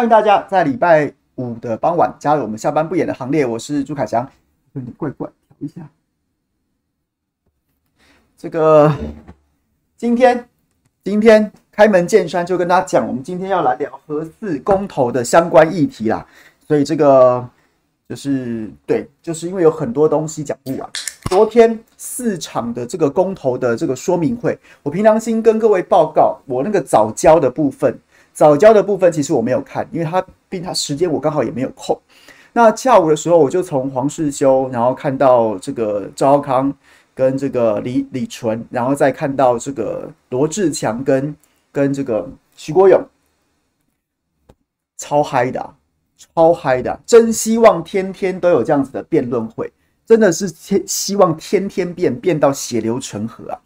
[0.00, 3.44] 欢迎大家在礼拜五的傍晚加入我们下班不演的行列。
[3.44, 4.26] 我是朱凯翔，
[4.72, 5.86] 有点怪怪，调一下。
[8.34, 8.90] 这个
[9.98, 10.48] 今天
[11.04, 16.26] 今天开门见山就跟大家讲，我们今天要来聊核四公投的相关议题啦。
[16.66, 17.46] 所以这个
[18.08, 20.90] 就是对，就是因为有很多东西讲不完。
[21.28, 27.94] 昨天四场的这个公投的这个说明会，我平常心跟各位报告，我那个早教的部分，
[28.32, 31.98] 早教的部分其实我没有看，因为他并他时间我刚好也没有空。
[32.52, 36.74] 那下午的时候，我就从黄世修，然后看到这个赵康。
[37.12, 41.36] 跟这个李李纯，然后再看到这个罗志强跟
[41.70, 42.26] 跟这个
[42.56, 42.98] 徐国勇，
[44.96, 45.74] 超嗨的，
[46.16, 49.70] 超嗨的，真希望天天都有这样子的辩论会，
[50.06, 53.60] 真的是天希望天天辩辩到血流成河啊！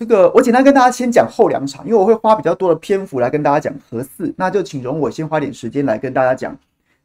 [0.00, 6.56] 这个我简单跟大家先讲后两场，因为我会花比较多的篇幅来跟大家讲核四，那就请容我先花点时间来跟大家讲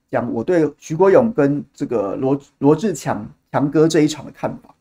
[0.10, 4.74] 讲我对徐国勇跟这个罗罗志强强哥这一场的看法。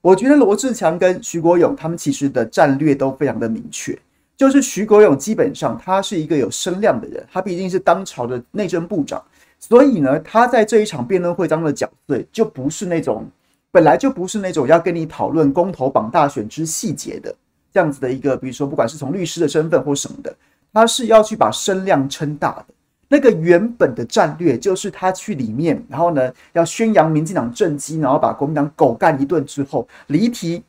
[0.00, 3.98] 我觉得罗志强跟徐国勇他们其实的战略都非常的明确，
[4.34, 9.22] 就是徐国勇基本上他是一个有声量的人，他毕竟是当朝的内政部长，
[9.58, 13.26] 所以呢，他在这一场辩论会当的角色就不是那种
[13.70, 17.34] 本来就不是那种要跟你讨论公投榜大选之细节的
[17.72, 20.34] 这样子的一个，比如说不管是从律师的身份或什么的，
[20.72, 22.74] 他是要去把声量撑大的。
[23.10, 30.62] 那个原本的战略就是他去里面，然后呢，要宣扬民进党政绩，然后把国民党狗干一顿之后，离题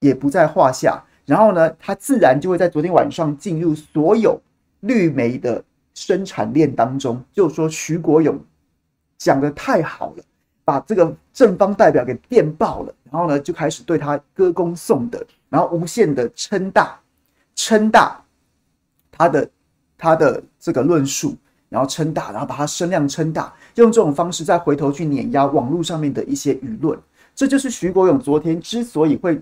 [0.00, 1.00] 也不在话下。
[1.24, 4.40] 然后呢，他自然就会在昨天晚上进入所有
[4.80, 5.62] 绿媒的
[5.94, 8.36] 生产链当中，就说徐国勇
[9.16, 10.24] 讲得太好了，
[10.64, 16.98] 把这个正方代表给电爆了，然后呢，就开始对他歌功颂德，然后无限的撑大，
[17.54, 18.24] 撑大
[19.10, 19.48] 他的。
[19.98, 21.34] 他的这个论述，
[21.70, 26.98] 然后撑大，然后把他声量撑大，用这种方式再回头去碾压网络上面的一些舆论，
[27.34, 29.40] 这就是徐国勇昨天之所以会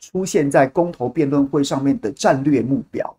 [0.00, 3.16] 出现在公投辩论会上面的战略目标，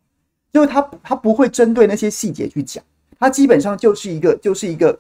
[0.52, 2.84] 就是他他不会针对那些细节去讲，
[3.18, 5.00] 他基本上就是一个就是一个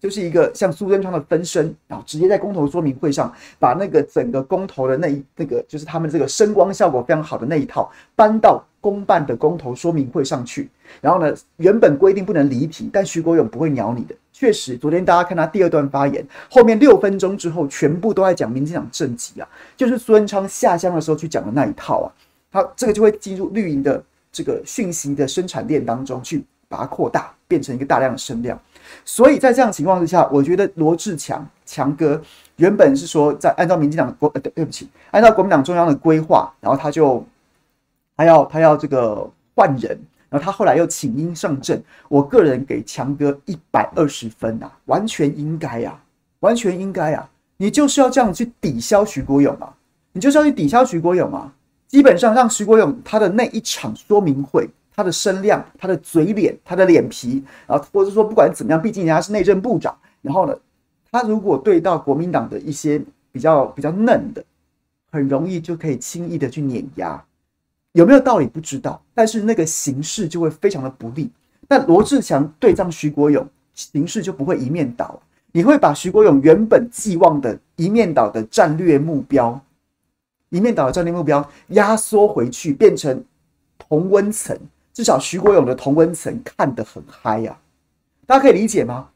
[0.00, 8.64] 就是一个像苏贞昌的分身，然后直接在公投说明会上把那个整个公投的那一那个就是他们这个声光效果非常好的那一套搬到。
[8.80, 10.70] 公办的公投说明会上去，
[11.00, 14.14] 然后呢，原本规定不能离题，但徐国勇不会鸟你的。
[14.32, 22.06] 确实，昨天大家看他第二段发言，后面六分钟之后，全部都在讲民进党政绩啊，就是苏贞昌下乡的时候去讲的那一套啊。
[22.52, 24.00] 他这个就会进入绿营的
[24.30, 28.58] 这个讯息的生产链当中去，把它扩大，变成一个大量的声量。
[29.04, 32.20] 所以在这样的情况之下，我觉得罗志强强哥
[32.56, 37.24] 原本是说在按照民进党国呃对不起，按照国民党中央的规划，然后他就。
[38.20, 39.96] 他要他要这个换人，
[40.28, 41.80] 然后他后来又请缨上阵。
[42.08, 45.96] 我个人给强哥一百二十分啊，完全应该呀，
[46.40, 47.28] 完全应该呀。
[47.58, 49.72] 你就是要这样去抵消徐国勇啊，
[50.10, 51.52] 你就是要去抵消徐国勇啊。
[51.86, 54.68] 基本上让徐国勇他的那一场说明会，
[54.98, 59.96] 他的声量、他的嘴脸、他的脸皮，然后或者说不管怎么样，毕竟人家是内政部长。
[60.22, 60.58] 然后呢，
[61.12, 63.00] 他如果对到国民党的一些
[63.30, 64.44] 比较比较嫩的，
[65.12, 67.24] 很容易就可以轻易的去碾压。
[67.92, 71.30] 有没有道理不知道，但是那个形势就会非常的不利。
[71.68, 75.22] 那罗志强对仗徐国勇，形势就不会一面倒。
[75.52, 79.60] 你会把徐国勇原本寄望的一面倒的战略目标，
[80.48, 83.22] 一面倒的战略目标压缩回去，变成
[83.78, 84.58] 同温层。
[84.98, 87.56] 至少徐国勇的同温层看得很嗨呀，
[88.26, 89.08] 大家可以理解吗？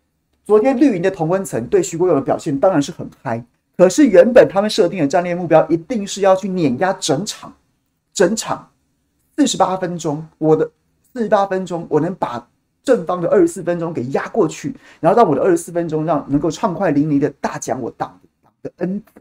[0.45, 3.45] 昨天绿营的同温层对徐国勇的表现当然是很嗨，
[3.77, 7.53] 可是原本他们设定的战略目标一定是要去碾压整场。
[8.15, 8.71] 整场
[9.37, 10.71] 四十八分钟，我的
[11.13, 12.49] 四十八分钟，我能把
[12.85, 19.21] 正方的二十四分钟给压过去，然后让我的二十四分钟让能够畅快淋漓的大讲我党党的恩德，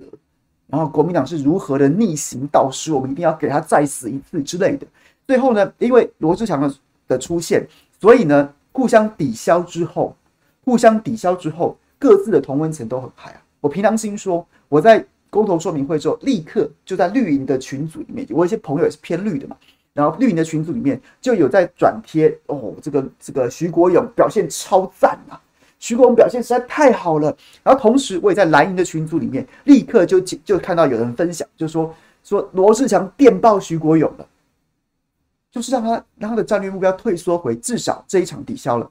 [0.67, 4.85] 然后国民党是如何的逆行导师，我们一定要给他再死一次之类的。
[5.27, 6.73] 最后呢，因为罗志强的
[7.07, 7.67] 的出现，
[7.99, 10.15] 所以呢，互相抵消之后，
[10.63, 13.41] 互相抵消之后，各自的同温层都很嗨啊。
[13.59, 15.05] 我凭良心说，我在。
[15.33, 19.55] 公投说明会之后，立刻就在绿营的群组里面，我有些朋友也是偏绿的嘛，
[19.93, 25.39] 然后绿营的群组里面就有在转贴哦，这个这个徐国勇表现超赞啊，
[25.79, 27.33] 徐国勇表现实在太好了。
[27.63, 31.95] 然后同时我也在蓝营的群组里面，立刻就就看到有人分享，就说
[32.25, 34.27] 说罗志强电报徐国勇了，
[35.51, 38.89] 就是让他让他的战略目标退缩回，至少这一场抵消了，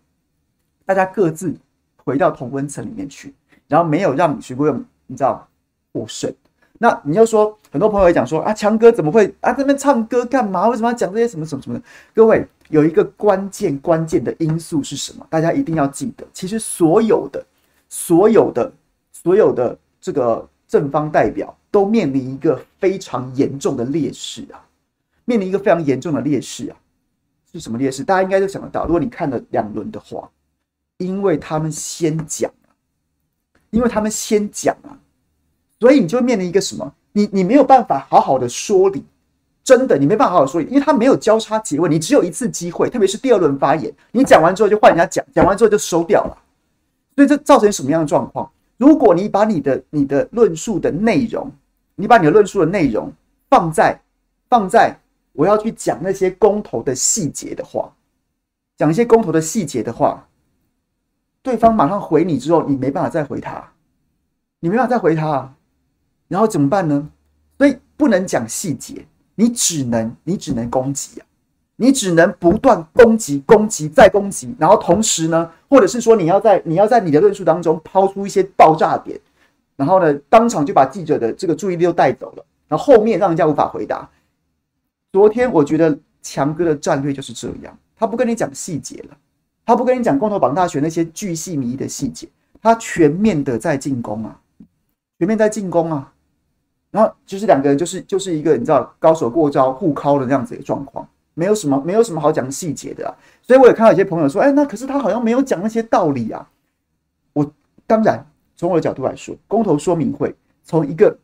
[0.85, 1.55] 大家各自
[1.97, 3.35] 回到同温层里面去，
[3.67, 5.47] 然后没有让徐国勇，你知道。
[5.93, 6.33] 获胜，
[6.79, 9.51] 那你又说，很多朋友也讲说啊，强哥怎么会啊？
[9.51, 10.69] 在那边唱歌干嘛？
[10.69, 11.85] 为什么要讲这些什么什么什么的？
[12.15, 15.27] 各位，有一个关键关键的因素是什么？
[15.29, 17.45] 大家一定要记得，其实所有的、
[17.89, 18.73] 所有的、
[19.11, 24.63] 所有的这个正方代表都面临一个非常严重的劣势啊，
[25.31, 26.77] 面临一个非常严重的劣势啊，
[27.53, 28.03] 是什么劣势？
[28.03, 28.85] 大家应该都想得到。
[28.85, 30.29] 如果你看了两轮的话，
[30.97, 32.51] 因为他们先讲，
[33.71, 34.99] 因为他们先讲啊，
[35.79, 36.93] 所以你就面临一个什么？
[37.13, 39.05] 你你没有办法好好的说理。
[39.63, 46.37] 真的，你没办法好好说理，因为他没有交叉结问，你只有一次机会，特别是第二轮发言，你讲完之后就换人家讲，讲完之后就收掉了，
[47.15, 48.51] 所以这造成什么样的状况？
[48.79, 51.49] 如果你把你的你的论述的内容，
[51.95, 53.13] 你把你的论述的内容
[53.49, 54.01] 放在
[54.49, 54.97] 放在
[55.33, 57.93] 我要去讲那些公投的细节的话，
[58.77, 60.29] 讲一些公投的细节的话，
[61.43, 63.73] 对方马上回你之后，你没办法再回他，
[64.61, 65.55] 你没办法再回他，
[66.29, 67.09] 然后怎么办呢？
[67.59, 69.07] 所以不能讲细节。
[69.37, 71.25] 你只能，你只能攻击啊！
[71.77, 79.19] 你只能不断攻击、攻击再攻击，然后同时呢，或者是说，你要在你要在你的论述当中抛出一些爆炸点，
[79.77, 84.07] 然后呢，当场就把记者的这个注意力都带走了，然后后面让人家无法回答。
[85.13, 89.17] 昨天我觉得强哥的战略就是这样，他不跟你讲细节了，
[89.65, 92.29] 他不跟你讲公投榜大学那些巨细靡遗的细节，
[92.63, 94.41] 他全面的在进攻啊，
[95.19, 96.13] 全面在进攻啊。
[96.93, 103.15] 然后就是两个人，就是就是一个你知道高手过招互敲的那样子的状况，没有什么没有什么好讲细节的啊。
[103.43, 106.49] 所以我也看到有些朋友说，哎，那可是他好像没有讲那些道理啊。
[107.33, 107.49] 我
[107.87, 108.27] 当然
[108.57, 110.35] 从我的角度来说，公投说明会
[110.65, 111.17] 从一个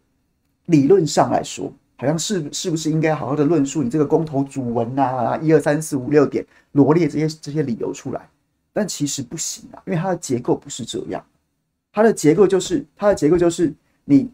[0.66, 8.28] 理论上来说，好像是是不是应该好好的论述你这个公投主文啊，一二三四五六点罗列这些这些理由出来，
[8.72, 11.24] 但其实不行啊，因为它的结构不是这样，
[11.92, 13.72] 它的结构就是它的结构就是
[14.04, 14.30] 你。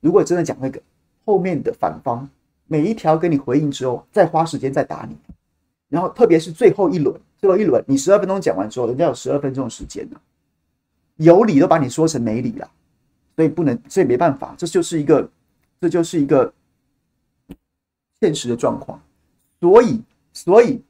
[0.00, 0.82] 如果真的讲那个
[1.24, 2.28] 后面的反方
[2.66, 5.16] 每一条跟你回应之后，再花时间再打你，
[5.88, 10.20] 然后特别是最后一轮，最后一轮你十二分钟讲完之后，人家有十二分钟的时间呢，
[11.18, 12.68] 有理都把你说成没理了，
[13.36, 15.30] 所以不能，所以没办法，这就是一个，
[15.80, 16.52] 这就是一个
[18.22, 19.02] 现实的状况。
[19.60, 20.00] 所以，
[20.32, 20.80] 所以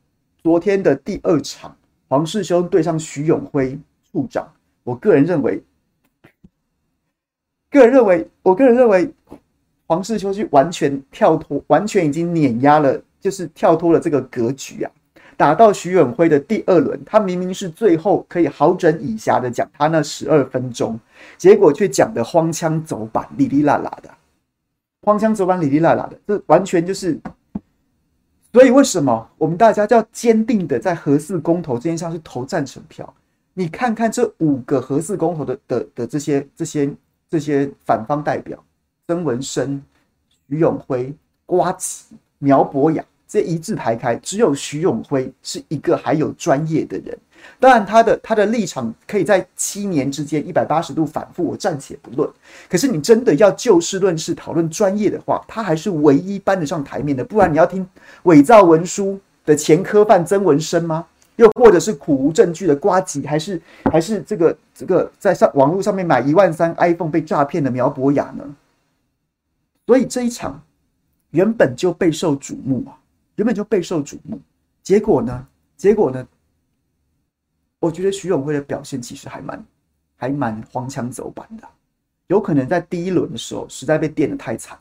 [0.42, 1.74] 昨天的第二场
[2.08, 3.78] 黄世修对上徐永辉
[4.12, 4.46] 处长，
[4.84, 5.62] 我个人认为。
[7.70, 9.10] 个人认为，我个人认为，
[9.86, 14.92] 黄世修是完全跳脱，完全已经碾压了，就是跳脱了这个格局啊！
[15.38, 21.00] 打到徐永辉的第二轮，他明明是最后可以好整以暇的讲他那十二分钟，
[21.38, 24.10] 结果却讲的荒腔走板、哩哩啦啦的，
[25.02, 27.20] 荒腔走板、哩哩啦啦的，这完全就是。
[28.52, 33.14] 所以为什么我们大家就要坚定的在核四公投这件事上是投赞成票？
[33.54, 36.92] 你看看这五个核四公投的的的这些这些。
[37.32, 38.62] 这些反方代表
[39.06, 39.82] 曾文生、
[40.46, 41.10] 徐永辉、
[41.46, 47.18] 瓜子、苗博雅，这一字排开，只有徐永辉是一个还有专业的人。
[47.58, 52.28] 当然，他的他的立场可以在七年之间一百八十度反复，我暂且不论。
[52.68, 57.24] 可是，你真的要就事论事讨论专业的话，他还是唯一搬得上台面的。
[57.24, 57.86] 不然，你要听
[58.24, 61.06] 伪造文书的前科犯曾文生吗？
[61.36, 68.44] 又或者是苦无证据的瓜吉，还是还是这个这个在上网络上面买一万三 iPhone 被诈骗的苗博雅呢？
[69.86, 70.62] 所以这一场
[71.30, 72.92] 原本就备受瞩目啊，
[73.36, 74.38] 原本就备受瞩目。
[74.82, 75.46] 结果呢？
[75.76, 76.26] 结果呢？
[77.82, 79.64] 我觉得徐永辉的表现其实还蛮
[80.16, 81.66] 还蛮荒腔走板的，
[82.28, 84.78] 有可能在第一轮的时候实在被电得太惨。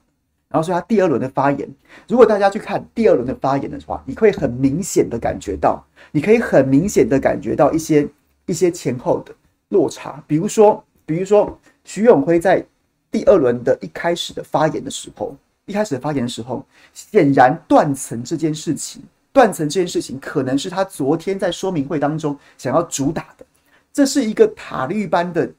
[0.48, 1.67] 然后所以他第二轮的发言，
[2.08, 8.08] 如果大家去看第二轮的发言的话，你可以很明显的感觉到，你可以很明显的感觉到一些
[8.46, 9.34] 一些前后的
[9.70, 10.24] 落差。
[10.27, 12.63] 比如说，比如说徐永辉在
[13.10, 19.01] 第二轮的一开始的发言的时候，一开始的发言的时候，显然断层这件事情，
[19.34, 23.46] 断层这件事情可能是他昨天在说明会当中想要主打的，
[23.92, 25.50] 这是一个塔利班的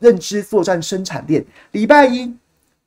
[0.00, 1.44] 认知作战生产链。
[1.72, 2.34] 礼拜一。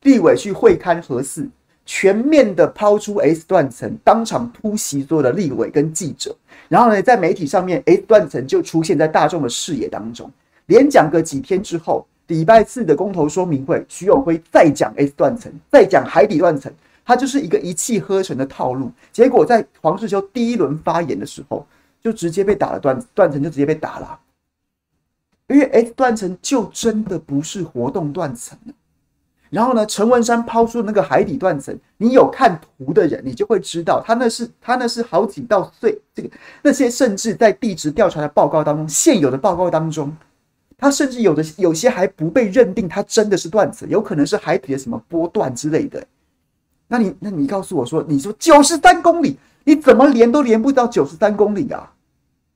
[0.04, 1.48] 立委去会勘核四，
[1.86, 6.36] 全面的抛出 S 断层，当场突袭所有的立委跟记者，
[6.68, 10.30] 然后呢，在媒体上面，S 断层就出现在大众的视野当中。
[10.66, 16.70] 连讲个几天之后，礼拜四的公投说明会，徐永辉再讲 S 断层，再讲海底断层，
[17.06, 18.92] 他就是一个一气呵成的套路。
[19.12, 21.66] 结果在黄世修第一轮发言的时候，
[22.02, 24.20] 就直接被打了断断层，就直接被打了，
[25.48, 28.58] 因为 S 断层就真的不是活动断层。
[29.50, 36.30] 然后呢，陈文山抛出那个海底断层，你有看图的人，你就会知道，他那是他那是好几道碎，这个
[36.64, 40.12] 那些甚至在地质调查的报告当中，现有的报告当中，
[40.76, 46.04] 他甚至有的有些还不被认定，它真的是断层，有可能是海底的什么波段之类的。
[46.88, 51.92] 那你那你告诉我说，你说九十三公里，你怎么连都连不到九十三公里啊？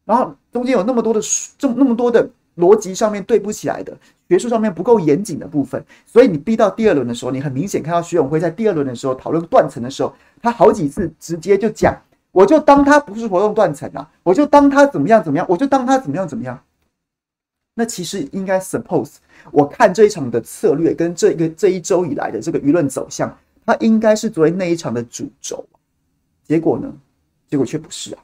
[0.06, 1.20] 然后中间有那么多的
[1.58, 3.98] 这么那么多的逻辑上面对不起来的，
[4.30, 11.96] 学术上面不够严谨的部分，所以你逼到第二轮的时候，你很明显看到徐永辉在第二轮的时候讨论断层的时候，他好几次直接就讲，
[12.32, 16.60] 我就当他不是活动断层啊，我就当他怎么样怎么样，我就当他怎么样怎么样。
[17.76, 19.16] 那其实应该 suppose，
[19.52, 23.38] 我看这一场的策略跟这个这一周以来的这个舆论走向，
[23.68, 25.64] 他应该是作为那一场的主轴。
[26.46, 26.90] 结果呢？
[27.50, 28.24] 结果却不是啊！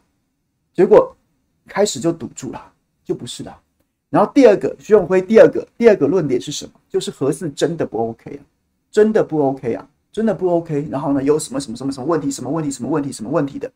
[0.73, 1.13] 结果
[1.67, 2.73] 开始就堵住了，
[3.03, 3.61] 就不是了。
[4.09, 6.71] 然后第二个，徐永辉第二个第二个论点是什么？
[6.87, 8.43] 就是核四真的不 OK 啊，
[8.89, 10.87] 真的不 OK 啊，真的不 OK。
[10.89, 12.31] 然后呢，有什么什么什么什么问题？
[12.31, 12.71] 什么问题？
[12.71, 13.11] 什么问题？
[13.11, 13.69] 什么问题的？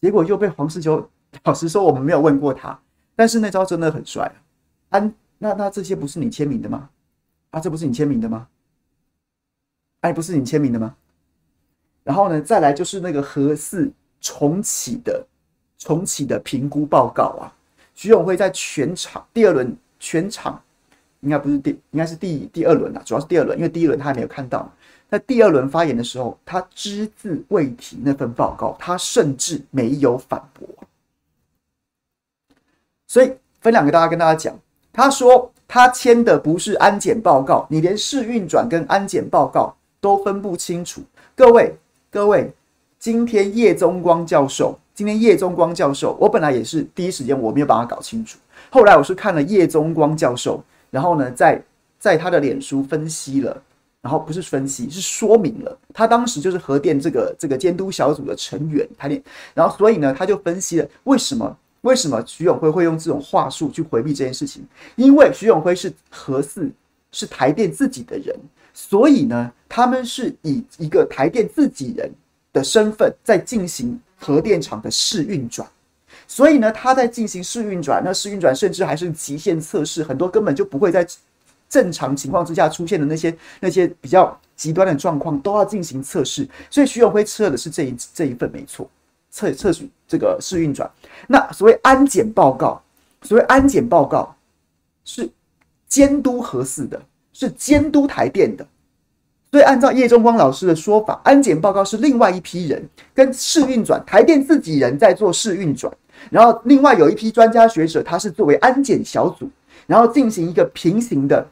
[0.00, 1.10] 结果又被黄士修
[1.42, 2.80] 老实说，我们没有问过他，
[3.16, 4.38] 但是那招真的很帅啊！
[4.90, 6.90] 安，那那这些不是你签名的吗？
[7.50, 8.46] 啊，这不是你签名的吗？
[10.02, 10.94] 哎，不是你签名的吗？
[12.08, 15.22] 然后呢，再来就是那个核四重启的
[15.76, 17.52] 重启的评估报告啊。
[17.94, 20.58] 徐永辉在全场第二轮全场
[21.20, 24.72] 应该不是第应该是第第二轮啊，主要是第二轮，因为第一轮他还没有看到。
[25.10, 30.66] 在第二轮发言的时候，他只字未提那份报告，他甚至没有反驳。
[33.06, 34.58] 所以分两个大家跟大家讲，
[34.94, 41.02] 他说他签的不是安检报告，你连试运转跟安检报告都分不清楚，
[41.36, 41.76] 各位。
[42.10, 42.50] 各位，
[42.98, 48.38] 今天叶宗光教授，今天叶宗光教授，我本来也是第一时间我没有把它搞清楚，
[48.70, 51.62] 后来我是看了叶宗光教授，然后呢，在
[51.98, 53.62] 在他的脸书分析了，
[54.00, 59.22] 然后不是分析，是说明了，他当时就是核电这个这个监督小组的成员，台电，
[59.52, 66.70] 然后所以呢，他就分析了为什么为什么徐永辉会用这种话术去回避这件事情，因为徐永辉是核四，
[67.12, 68.34] 是台电自己的人。
[68.80, 72.08] 所以呢，他们是以一个台电自己人
[72.52, 75.68] 的身份在进行核电厂的试运转，
[76.28, 81.04] 所以呢，他在进行试运转，那试运转甚至还是极限测试，很多根本就不会在
[81.68, 86.48] 正常情况之下出现的那些那些比较极端的状况都要进行测试。
[86.70, 88.88] 所以徐永辉测的是这一这一份没错，
[89.28, 90.88] 测测试这个试运转。
[91.26, 92.80] 那所谓安检报告，
[93.22, 94.32] 所谓安检报告
[95.04, 95.28] 是
[95.88, 97.02] 监督核四的。
[97.38, 98.66] 是监督台电的，
[99.52, 105.92] 所以按照叶中光老师的说法，安检报告是另外一批人跟试运转台电自己人在做试运转，
[106.30, 109.48] 然后另外有一批专家学者，他是作为安检小组，
[109.86, 111.46] 然后进行一个平行的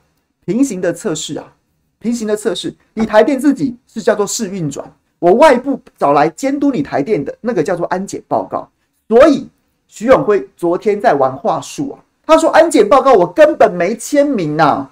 [0.44, 1.52] 平行的测试啊，
[2.00, 2.74] 平行的测试。
[2.92, 4.84] 你台电自己是叫做试运转，
[5.20, 8.68] 我外部找来监督你台电的那个叫做安检报告。
[9.06, 9.48] 所以
[9.86, 14.90] 徐永辉昨天在玩话术啊，他说安检报告我根本没签名呐。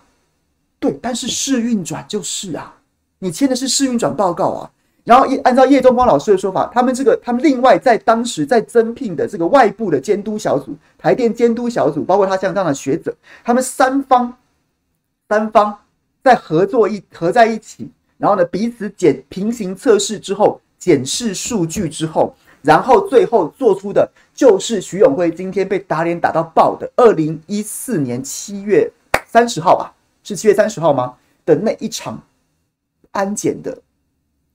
[0.85, 2.75] 对，但是试运转就是啊，
[3.19, 4.71] 你签的是试运转报告啊。
[5.03, 14.37] 然后按照叶东光老师的说法，他们这个他们另外在当时在增聘的这个外部的监督小组，台电监督小组，包括他像这样的学者，他们三方
[15.27, 15.75] 三方
[16.23, 28.93] 在合作一合在一起，然后呢彼此检平行测试之后，检视数据之后，然后最后做出的就是徐永辉今天被打脸打到爆的二零一四年七月
[29.27, 29.91] 三十号吧。
[30.25, 31.15] 是七月三十号吗？
[31.45, 32.21] 的那一场
[33.13, 33.77] 安检的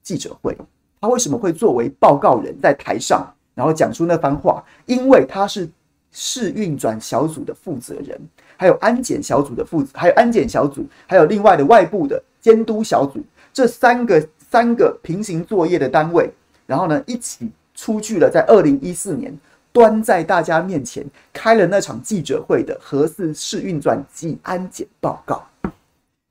[0.02, 0.58] 记者会，
[1.00, 4.64] 他为什么会作为报告人在台上，然后讲出那番话？
[4.88, 5.70] 因为他是
[6.12, 8.20] 试运转小组的负责人，
[8.58, 13.24] 还有安检小组的负责，还有安检小组，还有另外的外部的监督小组，
[13.54, 16.28] 这三个三个平行作业的单位，
[16.66, 19.32] 然后呢一起出具了在二零一四年。
[19.72, 25.48] 端在大家面前开了那场记者会的核四试运转及安检报告，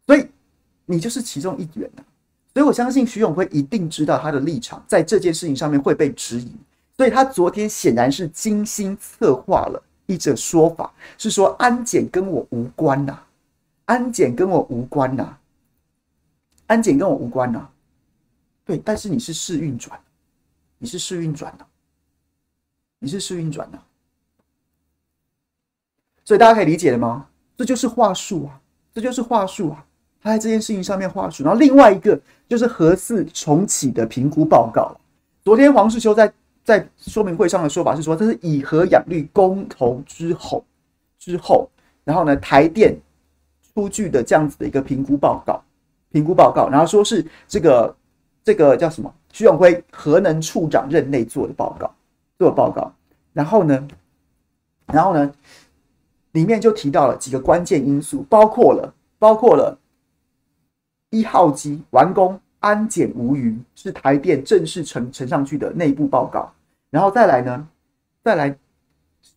[0.07, 0.27] 所以
[0.87, 2.01] 你就是其中一员啊。
[2.55, 6.51] 所以我相信徐永辉一定知道他的立场在这件事情上面会被质疑，
[6.97, 13.17] 所以他昨天显然是精心策划了一则说法，是说安检跟我无关呐，
[13.85, 15.37] 安检跟我无关呐，
[16.67, 17.69] 安检跟我无关呐。
[18.65, 19.97] 对，但是你是试运转，
[20.79, 21.67] 你是试运转的。
[23.01, 23.79] 你是试运转的，
[26.25, 27.27] 所以大家可以理解了吗？
[27.57, 28.61] 这就是话术啊，
[28.93, 29.85] 这就是话术啊。
[30.21, 34.97] 他在这件事情上面话术，然后另外一个就是核四重启的评估报告。
[35.45, 36.33] 昨天黄世修在
[36.65, 40.65] 在说明会上的说法是说，这是以核养绿公投之后
[41.21, 41.71] 之后，
[42.03, 42.99] 然后呢台电
[43.73, 45.63] 出具的这样子的一个评估报告，
[46.11, 47.97] 评估报告，然后说是这个
[48.43, 49.15] 这个叫什么？
[49.33, 51.95] 徐永辉核能处长任内做的报告。
[52.39, 52.93] 做报告，
[53.33, 53.89] 然后呢，
[54.87, 55.33] 然后呢，
[56.33, 59.77] 里面就提到了几个关键因素，包括了包括了
[61.11, 66.53] 一号机完工安检无虞，是台电正式呈呈上去的内部报告。
[66.91, 67.69] 然后再来呢，
[68.23, 68.57] 再来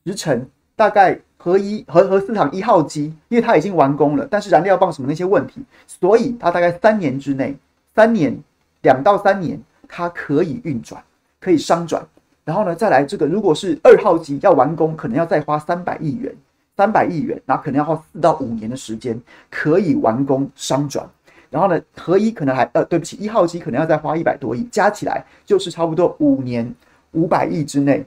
[0.05, 7.57] 时程大概核一核核四厂一号机，因为它已经完工了，但是燃料棒什么那些问题，所以它大概三年之内，
[7.95, 8.37] 三年
[8.83, 11.03] 两到三年它可以运转，
[11.39, 12.07] 可以商转。
[12.51, 16.35] 然后呢，再来这个如果是二号机要完工，可能要再花三百亿元，
[16.75, 19.17] 三百亿元，那可能要花四到五年的时间
[19.49, 21.09] 可以完工商转。
[21.49, 26.75] 然后呢，合一可能还呃，对不起，一号机可能要再花一百多亿，加起来就是差不多五年
[27.11, 28.05] 五百亿之内，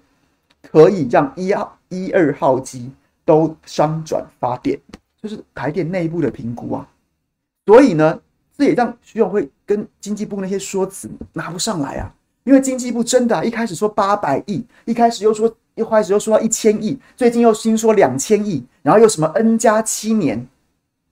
[0.70, 2.92] 可以让一号、一二号机
[3.24, 4.78] 都商转发电，
[5.22, 6.86] 就是台电内部的评估啊。
[7.64, 8.20] 所以呢，
[8.58, 20.46] 这也让徐永辉跟经济部那些说辞拿不上来啊，因为经济部真的，一开始说八百亿，一开始又说，一开始又说到一千亿，最近又新说两千亿，然后又什么 N 加七年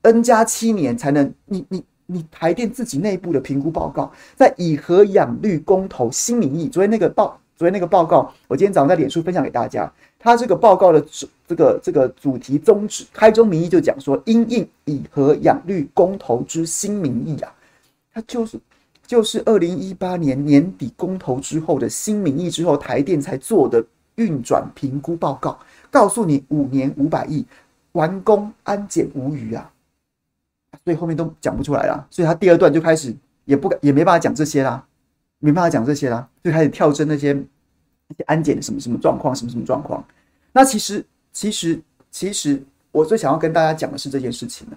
[0.03, 1.85] ，N 加七年才能你你。
[2.07, 9.91] 你台电自己内部的评估报告，在以核养绿公投新民意，昨天那个报，昨天那个报告，我今天早上在脸书分享给大家。
[10.19, 17.51] 他这个报告的主这个这个主题宗旨，开宗明义就讲说，因应以核养绿公投之新民意啊，
[18.13, 18.61] 它就是
[19.13, 27.45] 就是二零一八年年底公投之后的新民意之后，台电才做的运转评估报告，告诉你五年五百亿
[27.93, 29.71] 完工安检无虞啊。
[30.83, 34.83] 所以后面都讲不出来了，所以他第二段就开始也不敢也没办法讲这些啦，
[35.41, 40.03] 没办法讲这些啦，就开始跳针那些那些安检的什么什么状况，什么什么状况。
[40.55, 41.79] 那其实其实
[42.11, 44.77] 其实我最想要跟大家讲的是这件事情呢，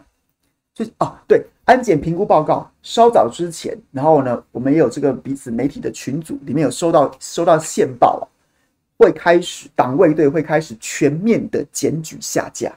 [0.76, 8.24] 就哦对，安检评估报告稍早之前，然后呢，我们也有这个彼此媒体的群组里面有收到收到线报啊，
[8.98, 12.72] 会开始党卫队会开始全面的检举下架，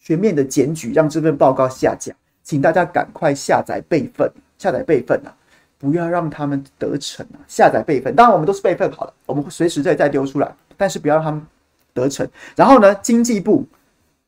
[0.00, 2.12] 全面的检举让这份报告下架。
[2.42, 5.30] 请大家赶快下载备份，下载备份啊！
[5.78, 7.38] 不要让他们得逞啊！
[7.46, 11.46] 下载备份，当然我们都是备份好了，我们会随时再再丢出来，但是不要让他们
[11.94, 12.26] 得逞。
[12.56, 13.64] 然后呢，经济部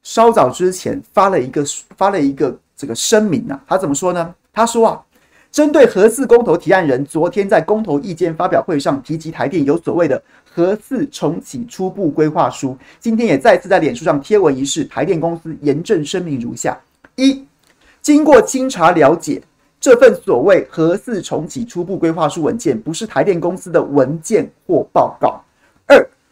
[0.05, 1.65] 稍早之前发了一个
[1.97, 4.35] 发了一个这个声明啊，他怎么说呢？
[4.53, 5.01] 他说啊，
[5.51, 10.21] 针对核四公投提案人昨天在公投意见发表会上提及台电有所谓的
[10.53, 16.79] 核四重启初步规划书，今天也再次在脸书上贴文一事，台电公司严正声明如下：
[17.17, 17.45] 一。
[18.03, 19.43] 经过清查了解，
[19.81, 25.41] 这份所谓核四重启初步规划书文件不是台电公司的文件或报告。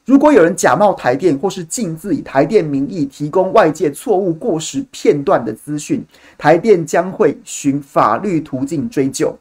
[0.05, 6.05] 如果有人假冒台电或是径自以台电名义提供外界错误、过时、片段的资讯，
[6.37, 9.39] 台电将会循法律途径追究。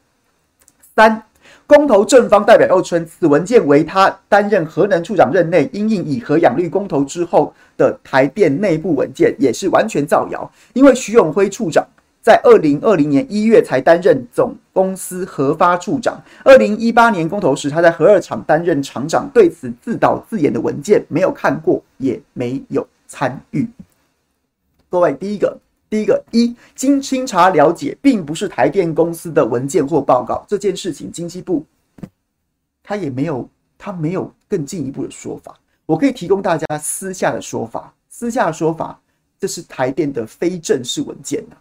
[0.96, 1.24] 三，
[1.66, 11.84] 公投正方代表又称，此文件为他担任核能处长任内因应以核养绿公投之后的台电内部文件，也是完全造谣，因为徐永辉处长。
[12.22, 16.24] 在二零二零年一月才担任总公司核发处长。
[16.46, 19.28] 二零一八年公投时，他在核二厂担任厂长。
[19.34, 23.68] 对此自导自演的文件没有看过，也没有参与。
[24.88, 25.58] 各位，第一个，
[25.90, 30.46] 第一个一经清查了解，并不是台电公司的文件或报告。
[30.48, 31.66] 这件事情，经济部
[32.84, 35.58] 他也没有，他没有更进一步的说法。
[35.88, 39.00] 我可以提供大家私下的说法，私下的说法，
[39.40, 41.56] 这是台电的非正式文件呐。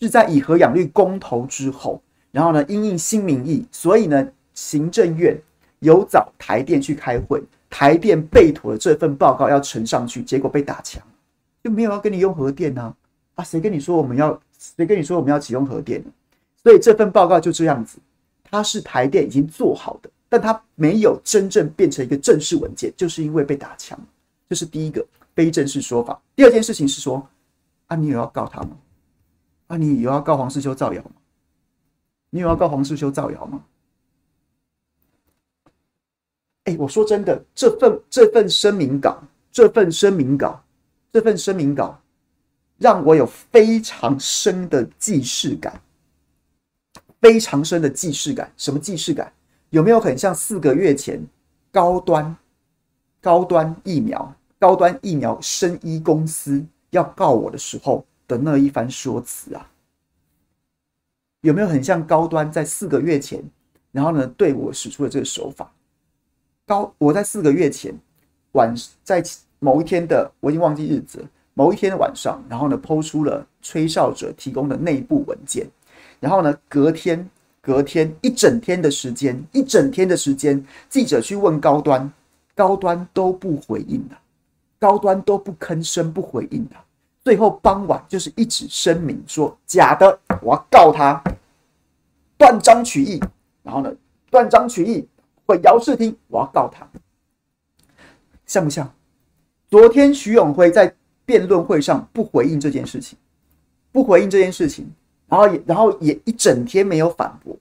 [0.00, 5.36] 是在以核养绿公投之后，然后呢，因应新民意，所以呢，行政院
[5.78, 11.02] 有找台电去开会，台电备妥了这份报告要呈上去，结果被打枪，
[11.62, 12.94] 就没有要跟你用核电呢、
[13.34, 13.44] 啊？
[13.44, 14.40] 谁跟你说我们要？
[14.76, 16.02] 谁跟你说我们要启用核电？
[16.62, 17.98] 所以这份报告就这样子，
[18.50, 23.98] 它是台电已经做好的，但它没有真正变成一个正式文件，就是因为被打枪。
[24.48, 25.04] 这是第一个
[25.34, 26.18] 非正式说法。
[26.34, 27.28] 第二件事情是说，
[27.88, 28.70] 啊，你有要告他吗？
[29.66, 31.10] 啊，你有要告黄世修造谣吗？
[32.30, 33.64] 你有要告黄世修造谣吗？
[36.64, 39.22] 哎、我说真的，这份这份声明稿，
[39.52, 40.64] 这份声明稿，
[41.12, 42.00] 这份声明稿，
[42.78, 45.80] 让我有非常深的既视感，
[47.20, 48.50] 非常深的既视感。
[48.56, 49.32] 什么既视感？
[49.70, 51.22] 有没有很像四个月前
[51.70, 52.36] 高端
[53.20, 58.06] 高端疫苗高端疫苗生医公司要告我的时候？
[58.26, 59.70] 的那一番说辞啊，
[61.42, 63.42] 有没有很像高端在四个月前，
[63.92, 65.70] 然后呢，对我使出了这个手法？
[66.66, 67.94] 高，我在四个月前
[68.52, 69.22] 晚在
[69.58, 75.66] 某一天的，我已经忘记日子，某一天的晚上，然后呢，抛出了吹哨者提供的内部文件，
[76.20, 77.28] 然后呢，隔天
[77.60, 82.10] 隔天一整天的时间，一整天的时间，记者去问高端，
[82.54, 84.16] 高端都不回应的，
[84.78, 86.76] 高端都不吭声不回应的。
[87.24, 91.20] 最后傍晚就是一纸声明说假的，我要告他
[92.36, 93.18] 断章取义。
[93.62, 93.90] 然后呢，
[94.30, 95.08] 断章取义，
[95.46, 96.86] 混淆视听，我要告他。
[98.44, 98.92] 像不像？
[99.70, 103.18] 昨天徐永辉在辩论会上不回应这件事情，
[103.90, 104.86] 不回应这件事情，
[105.26, 107.56] 然后也然后也一整天没有反驳。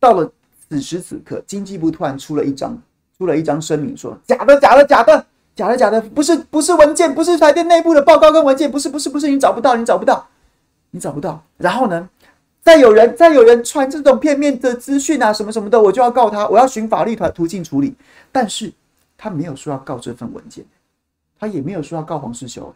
[0.00, 0.32] 到了
[0.70, 2.80] 此时此刻，经济部突然出了一张
[3.18, 10.26] 出了一张声明说，说假的假的假的假的假的，不是不是文件，不是台电内部的报告跟文件，不是不是不是，你找不到，你找不到，
[10.90, 11.42] 你找不到。
[11.58, 12.08] 然后呢，
[12.62, 17.94] 再有人再有人传这种片面的资讯啊什么什么的，我就要告他，我要循法律途途径处理。
[18.30, 18.72] 但是
[19.16, 20.64] 他没有说要告这份文件。
[21.38, 22.72] 他也没有说要告黄世修，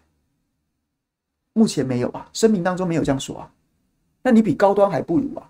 [1.53, 3.49] 目前没有啊，声明当中没有这样说啊。
[4.23, 5.49] 那你比高端还不如啊，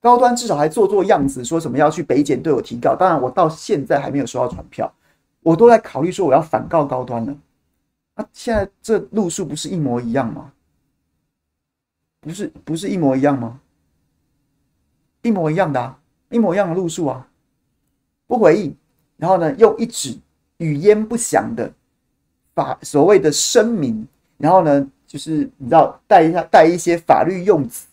[0.00, 2.96] 高端至少还做做样子，说什么要去北检对我提告。
[2.96, 4.92] 当然，我到现在还没有收到传票，
[5.40, 7.36] 我都在考虑说我要反告高端了。
[8.14, 10.52] 那现在这路数不是一模一样吗？
[12.20, 13.60] 不是，不是一模一样吗？
[15.22, 15.98] 一模一样的啊，
[16.28, 17.28] 一模一样的路数啊，
[18.26, 18.76] 不回应，
[19.16, 20.18] 然后呢，又一纸
[20.58, 21.72] 语焉不详的。
[22.52, 27.86] 把所谓的声明，然后呢，就是你知道带一下带一些法律用词，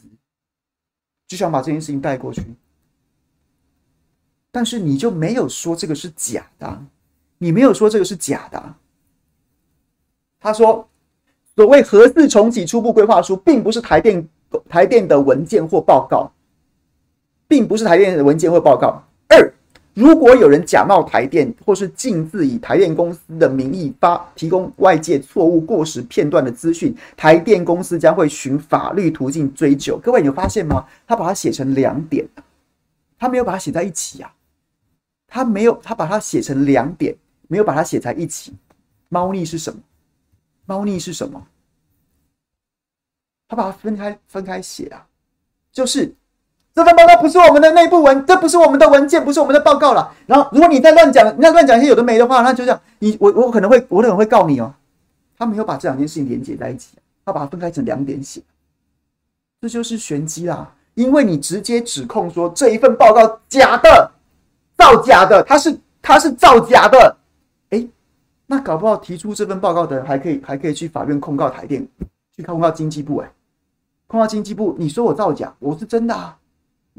[1.28, 2.44] 就想把这件事情带过去。
[4.52, 6.86] 但是你就没有说这个是假的，
[7.38, 8.62] 你没有说这个是假的。
[10.40, 10.88] 他说，
[11.56, 14.28] 所谓核四重启初步规划书，并不是台电
[14.70, 16.32] 台电的文件或报告，
[17.48, 19.04] 并不是台电的文件或报告。
[19.30, 19.54] 二。
[19.94, 29.98] 如果有人假冒台电，或是径自以台电公司的名义发提供外界错误、过时、片段的资讯，台电公司将会循法律途径追究。
[29.98, 30.86] 各位有发现吗？
[31.08, 32.24] 他把它写成两点，
[33.18, 34.32] 他没有把它写在一起啊。
[35.28, 37.16] 他没有，他把它写成两点，
[37.48, 38.54] 没有把它写在一起。
[39.10, 39.80] 猫腻是什么？
[40.66, 41.46] 猫腻是什么？
[43.48, 45.06] 他把它分开分开写啊，
[45.72, 46.14] 就是。
[46.76, 50.14] 这份报告不是我们的内部文，这不是我们的文件，不是我们的报告了。
[50.28, 54.72] 然后，如果你再乱讲，你再乱讲一些有的没的话，那就这样，你我我可能会，我可能会告你哦。
[55.36, 58.44] 他没有把这两件事情连接在一起，他把它分开成两点写，
[59.60, 60.72] 这就是玄机啦。
[60.94, 64.12] 因为你直接指控说这一份报告假的、
[64.78, 67.18] 造假的，他是他是造假的，
[68.48, 71.88] 那搞不好提出这份报告的人还可以还可以去法院控告台电，
[72.36, 73.32] 去控告经济部，哎，
[74.08, 76.40] 控告经济部，你说我造假，我是真的啊。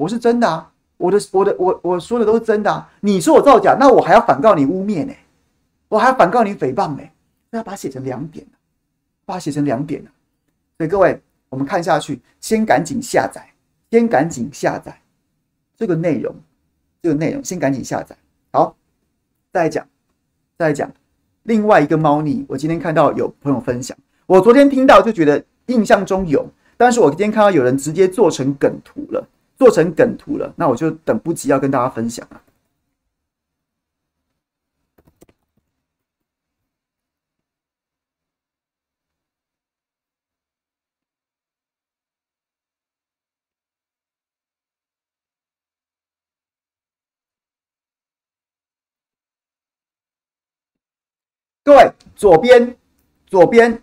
[0.01, 2.89] 我是真的啊，我的我的我我说的都是真的啊。
[3.01, 5.13] 你说我造假，那我还要反告你污蔑呢，
[5.89, 7.03] 我还要反告你诽谤呢。
[7.51, 8.47] 那要把它写成两点，
[9.27, 10.01] 把它写成两点。
[10.77, 13.45] 所以各位，我们看下去，先赶紧下载，
[13.91, 14.97] 先赶紧下载
[15.77, 16.33] 这个内容，
[17.03, 18.17] 这个内容先赶紧下载。
[18.53, 18.77] 好，
[19.53, 19.85] 再来讲，
[20.57, 20.89] 再来讲
[21.45, 22.45] 另外一个猫腻。
[22.49, 23.97] 我今天看到有朋友分享，
[24.27, 26.47] 我昨天听到就觉得印象中有，
[26.77, 29.27] 但是我今天看到有人直接做成梗图了。
[29.59, 32.41] 做成梗图了，那我就等不及要跟大家分享了。
[51.69, 52.75] 各位，左边，
[53.27, 53.83] 左边，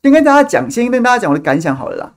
[0.00, 2.14] 先跟大家讲，先跟大家讲我的感想好了啦。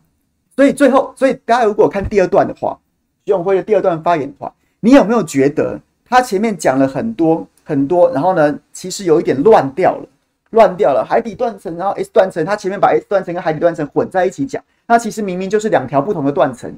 [0.55, 2.77] 所以最后，所以大家如果看第二段的话，
[3.25, 10.07] 徐永辉的第二段发言的话，你有没有觉得他前面讲了很多很多，然后呢，其实有一点乱掉了，
[10.51, 11.03] 乱掉了。
[11.03, 16.71] 海底断层，然后 S 断层，他前面把 S 断层跟海底断层混在一起讲，那其实明明就是两条不同的断层，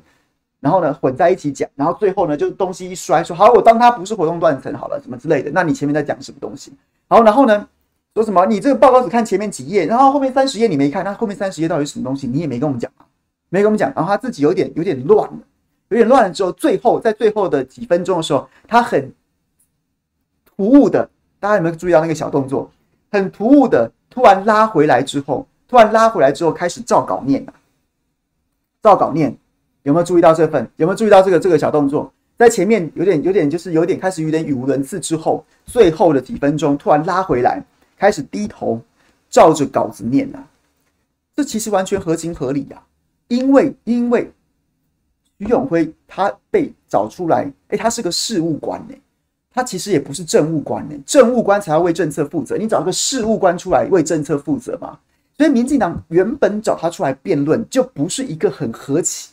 [0.61, 5.51] 然后呢混在一起讲，然后最后呢就东西一摔，说好，我当它不是活动断层好了，什么之类的。
[5.51, 6.71] 那你前面在讲什么东西？
[7.09, 7.67] 好，然后呢
[8.13, 8.45] 说什么？
[8.45, 12.27] 你这个报告只看前面几页，然后后面三十页你没看，那后面三十页到底是什么东西？
[12.27, 13.05] 你也没跟我们讲啊。
[13.53, 15.39] 没跟我们讲，然后他自己有点有点乱了，
[15.89, 19.13] 有点乱了之后，最后在最后的几分钟的时候，他很
[20.45, 22.71] 突兀的，大家有没有注意到那个小动作？
[23.11, 27.53] 很突兀的，突然拉回来之后，突然拉回来之后，开始照稿念了，
[28.81, 29.35] 照稿念，
[29.83, 30.67] 有没有注意到这份？
[30.77, 32.11] 有没有注意到这个这个小动作？
[32.37, 37.63] 在前面有点有点就是有点开始有点语无伦次之后，最后的几分钟突然拉回来，
[37.97, 38.81] 开始低头
[39.29, 40.43] 照着稿子念了，
[41.35, 42.81] 这其实完全合情合理呀。
[43.27, 44.31] 因为因为
[45.37, 48.95] 徐永辉他被找出来，哎，他是个事务官呢，
[49.53, 54.97] 他其实也不是政务官呢，政务官才要为政策负责，你找个事务官出来为政策负责嘛？
[55.37, 59.31] 所以民进党原本找他出来辩论，就不是一个很合情，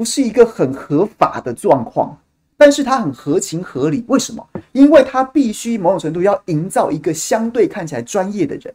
[0.00, 2.16] 不是一个很合法的状况，
[2.56, 4.42] 但是他很合情合理，为什么？
[4.72, 8.74] 因为他必须某种程度要营造一个相对看起来专业的人，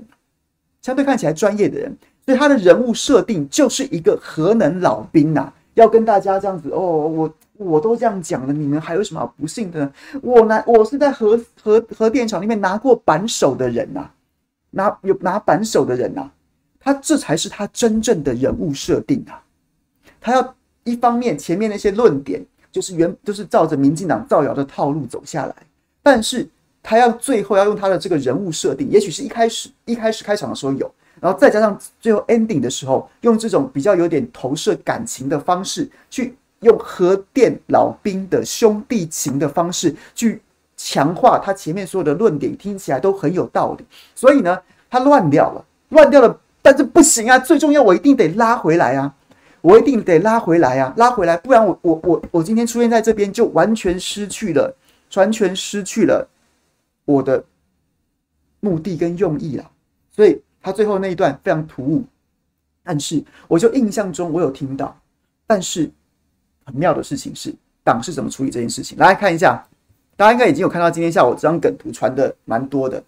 [0.83, 1.97] 相对看起来专业的人。
[2.23, 9.91] 所以他的人物设定就是一个核能老兵呐、要跟大家这样子哦，我我都这样讲了，你们还有什么不信的呢？
[10.21, 14.07] 我拿我是在核核核电厂里面拿过扳手的人呐、
[14.69, 16.29] 拿有拿扳手的人呐、
[16.79, 19.41] 他这才是他真正的人物设定啊。
[20.21, 20.55] 他要
[20.85, 25.55] 一方面前面那些论点就是原就是照着民进党造谣的套路走下来，
[26.01, 26.47] 但是
[26.81, 36.35] 他要最后要用他的这个人物设定，也许是一开始一开始开场的时候有，然后再加上最后 ending 的时候，用这种比较有点投射感情的方式去。
[36.61, 40.41] 用核电老兵的兄弟情的方式去
[40.75, 43.85] 强化他前面所有的论点，听起来都很有道理。
[44.15, 44.57] 所以呢，
[44.89, 47.37] 他乱掉了，乱掉了，但是不行啊！
[47.37, 49.13] 最重要，我一定得拉回来啊！
[49.65, 50.93] 我一定得拉回来啊！
[50.95, 54.71] 拉回来，不然我我我我今天出现在这边，就完全失去了，
[55.15, 56.27] 完全失去了
[57.03, 57.43] 我的
[58.59, 59.71] 目的跟用意了。
[60.11, 62.03] 所以他最后那一段非常突兀，
[62.83, 64.95] 但是我就印象中我有听到，
[65.47, 65.91] 但是。
[66.67, 68.97] 很妙的事情是，党是怎么处理这件事情？
[68.97, 69.63] 来看一下，
[70.15, 73.03] 大家应该已经有看到今天下午这张梗图传的蛮多的。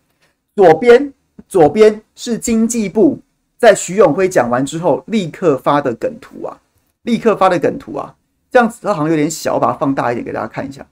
[0.56, 1.12] 左边，
[1.50, 3.18] 左边是经济部
[3.58, 6.58] 在徐永辉讲完之后立刻发的梗图啊，
[7.04, 8.16] 立刻发的梗图啊，
[8.52, 10.86] 这样子它好像有点小，我把它放大一点给大家看一下。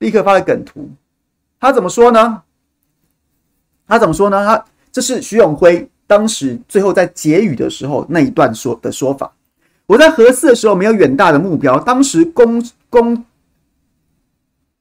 [0.00, 0.90] 立刻发的梗图，
[1.60, 2.42] 他怎么说呢？
[3.86, 4.44] 他怎么说呢？
[4.44, 9.32] 他这是徐永辉当时最后在结语的时候那一段说的说法。
[9.86, 13.24] 我在核四的时候没有远大的目标，当时攻攻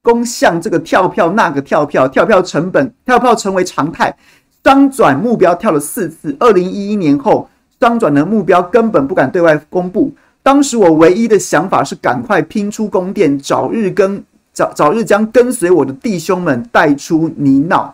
[0.01, 4.15] 攻向这个跳票，那个跳票，跳票成本，跳票成为常态。
[4.63, 7.49] 商转目标跳了四次，二零一一年后，
[7.79, 10.11] 商转的目标根本不敢对外公布。
[10.41, 14.23] 当时我唯一的想法是赶快拼出宫殿，早日跟
[14.53, 17.91] 早早日将跟随我的弟兄们带出泥淖，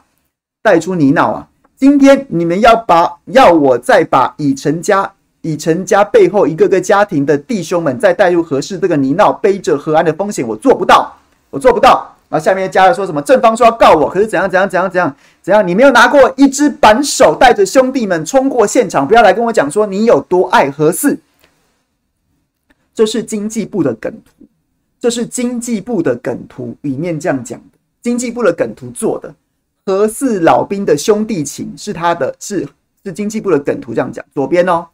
[0.62, 1.48] 带出泥淖啊！
[1.76, 5.12] 今天你们要把要我再把已成家。
[5.42, 11.16] 以成家背后一个个家庭的弟兄们再带入合适这个泥淖，背着核安的风险，我做不到，
[11.50, 12.09] 我做不到。
[12.30, 13.20] 然后下面加了说什么？
[13.24, 15.68] 正方说要告我，可是怎样怎样怎样怎样怎样？
[15.68, 21.18] 你没有拿过一只扳手，带着兄弟们冲过现场，不要来跟我讲说你有多爱何四。
[22.94, 24.46] 这是经济部的梗图，
[25.00, 29.34] 这是经济部的梗图里面这样讲的，经济部的梗图做的
[29.86, 32.68] 何四老兵的兄弟情是他的，是
[33.04, 34.86] 是经济部的梗图这样讲，左边哦。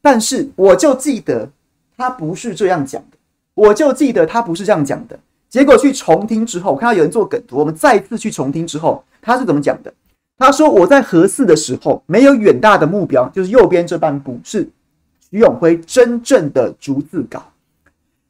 [0.00, 1.50] 但是我就记得
[1.96, 3.16] 他不是这样讲的，
[3.54, 5.18] 我就记得他不是这样讲的。
[5.48, 9.92] 结果去重听之后，我看到有人做梗图，我们再次去重听之后，他是怎么讲的？
[10.38, 14.68] 他说我在核四的时候没有远大的目标，就是右边这半部是
[15.30, 17.42] 徐永辉真正的逐字稿。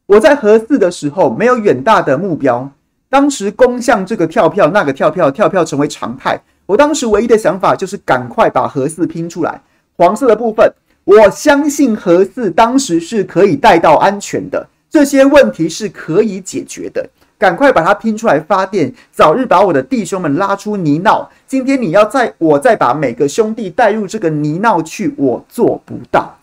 [0.06, 2.70] 我在核四的时候没有远大的目标，
[3.08, 6.38] 当时攻向这个跳票，那个跳票，跳票成为常态。
[6.64, 9.60] 我当时唯一的想法就是赶快把核四拼出来，
[9.96, 10.72] 黄色的部分。
[11.02, 17.06] 我相信核四当时是可以带到安全的，这些问题是可以解决的。
[17.36, 21.28] 赶快把它拼出来发电，早日把我的弟兄们拉出泥淖。
[21.46, 26.38] 今天你要再我再把每个兄弟带入这个泥淖去，我做不到。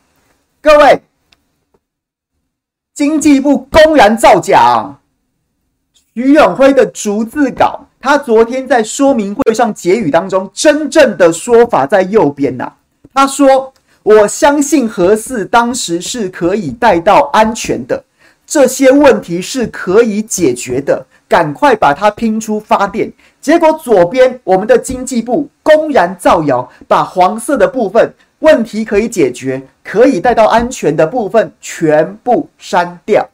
[0.61, 1.01] 各位，
[2.93, 4.99] 经济部公然造假，
[6.13, 12.71] 徐永辉的逐字稿，他昨天在说明会上结语当中，真正的说法在右边呐、
[13.15, 13.73] 他说。
[14.03, 18.03] 我相信何四当时是可以带到安全的，
[18.45, 23.11] 这些问题是可以解决的，赶快把它拼出发电。
[23.41, 33.27] 结果左边我们的经济部公然造谣，把黄色的部分问题可以解决、可以带到安全的部分全部删掉。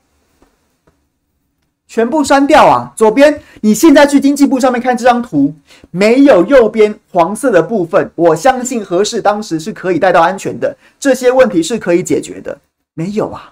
[1.91, 2.93] 全部删掉啊！
[2.95, 5.51] 左边，你现在去经济部上面看这张图，
[5.89, 8.11] 没有右边黄色的部分。
[8.13, 12.55] 我相信核四当时是可以带到安全的，这些问题是可以解决的。
[12.93, 13.51] 没有啊，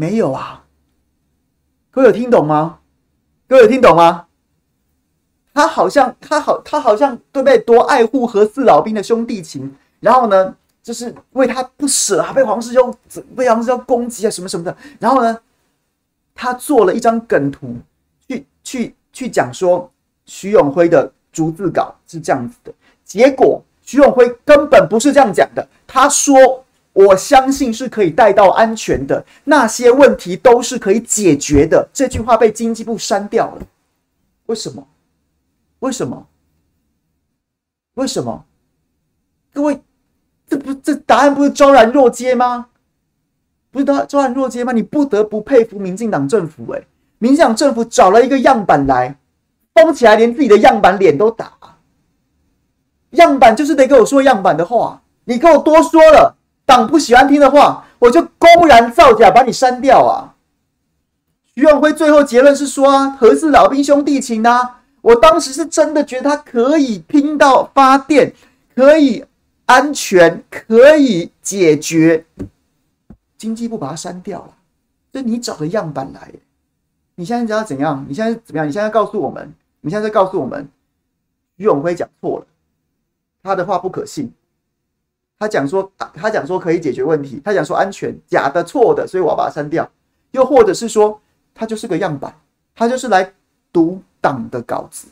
[0.00, 0.64] 没有啊，
[1.90, 2.78] 各位有听懂吗？
[3.46, 4.28] 各位有听懂吗？
[5.52, 7.58] 他好像他好他好像对不对？
[7.58, 12.90] 多爱护和四老兵的兄弟情，然后呢，就是为他不舍啊，被黄世修
[13.36, 15.38] 被黄世修攻击啊，什么什么的，然后呢？
[16.34, 17.76] 他做了一张梗图，
[18.26, 19.92] 去去去讲说
[20.24, 22.72] 徐永辉的逐字稿是这样子的，
[23.04, 25.68] 结果徐永辉根本不是这样讲的。
[25.86, 33.62] 他说：“我相信是可以带到安全的，那些问题都是可以解决的。”这句话被经济部删掉了，
[34.46, 34.86] 为什么？
[35.80, 36.26] 为什么？
[37.94, 38.44] 为什么？
[39.52, 39.80] 各位，
[40.46, 42.66] 这不这答案不是昭然若揭吗？
[43.70, 44.72] 不是都昭然若揭吗？
[44.72, 46.78] 你不得不佩服民进党政府、欸。
[46.78, 46.86] 诶
[47.18, 49.14] 民进党政府找了一个样板来
[49.74, 51.52] 封起来，连自己的样板脸都打。
[53.10, 56.34] 样板就是得给我说样板的话，你给我多说了，
[56.70, 60.36] 党不喜欢听的话，我就公然造假，把你删掉啊！
[61.52, 68.32] 徐永辉最后结论是说啊，何氏老兵兄弟情啊，我当时是真的觉得他可以拼到发电，
[68.76, 69.24] 可以
[69.66, 72.24] 安全，可以解决。
[73.36, 74.54] 经济部把它删掉了，
[75.12, 76.30] 这你找的样板来。
[77.16, 78.06] 你现在知道怎样？
[78.08, 78.68] 你现在怎么样？
[78.68, 80.68] 你现在告诉我们，你现在告诉我们，
[81.58, 82.46] 徐永辉讲错了，
[83.42, 84.32] 他的话不可信。
[85.40, 89.90] 他讲说，他讲说可以解决问题，他讲说安全，假的、错的，所以我要把它删掉。
[90.30, 91.20] 又或者是说，
[91.52, 92.32] 他就是个样板，
[92.74, 93.32] 他就是来
[93.72, 95.08] 读党的稿子，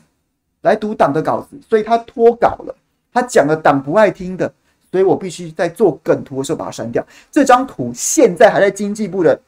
[0.60, 2.76] 来读党的稿子，所以他脱稿了，
[3.12, 4.52] 他讲了党不爱听的。
[4.90, 7.04] 所以我必须在做梗图的时候把它删掉。
[7.30, 9.38] 这张图现在还在经济部的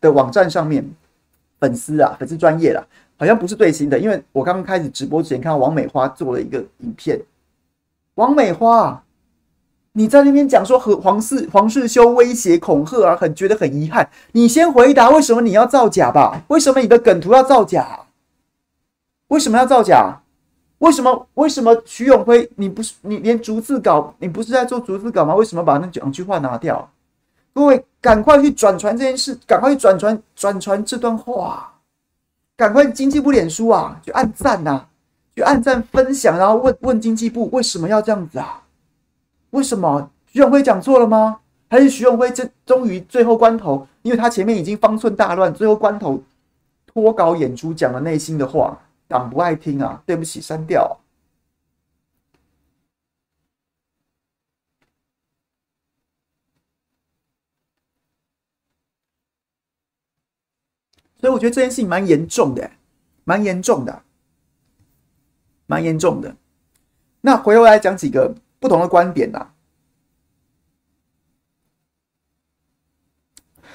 [0.00, 0.82] 的网站上面，
[1.58, 2.82] 粉丝啊，粉丝专业啦，
[3.18, 7.20] 好像不是最新的，因为我刚刚开始直播之前看到王美花做了一个影片。
[8.14, 9.02] 王美花，
[9.92, 14.08] 你在那边讲说和黄世黄世修威胁恐吓啊，很觉得很遗憾。
[14.32, 16.42] 你先回答为什么你要造假吧？
[16.48, 18.00] 为什么你的梗图要造假？
[19.28, 20.20] 为什么要造假？
[20.78, 21.26] 为什么？
[21.34, 25.34] 为什么徐永辉，你不是你连逐字稿，你不是在做逐字稿吗？
[25.34, 26.88] 为什么把那两句话拿掉？
[27.52, 31.74] 各位，赶快去转传这件事，赶快去转传转传这段话，
[32.56, 34.86] 赶快经济部脸书啊，去按赞呐，
[35.34, 38.59] 去按赞分享，然后问问经济部为什么要这样子啊？
[39.50, 41.40] 为什么徐永辉讲错了吗？
[41.68, 46.22] 还是徐永辉这终于最后关头，因为他前面已经方寸大乱，最后关头
[46.86, 48.78] 脱稿演出讲了内心的话。
[49.08, 51.00] 党不爱听啊，对不起，删掉。
[61.20, 62.70] 所以我觉得这件事情蛮严重的，
[63.24, 64.02] 蛮严重的，
[65.66, 66.36] 蛮严重的。
[67.22, 69.44] 那回头来讲几个不同的观点呐。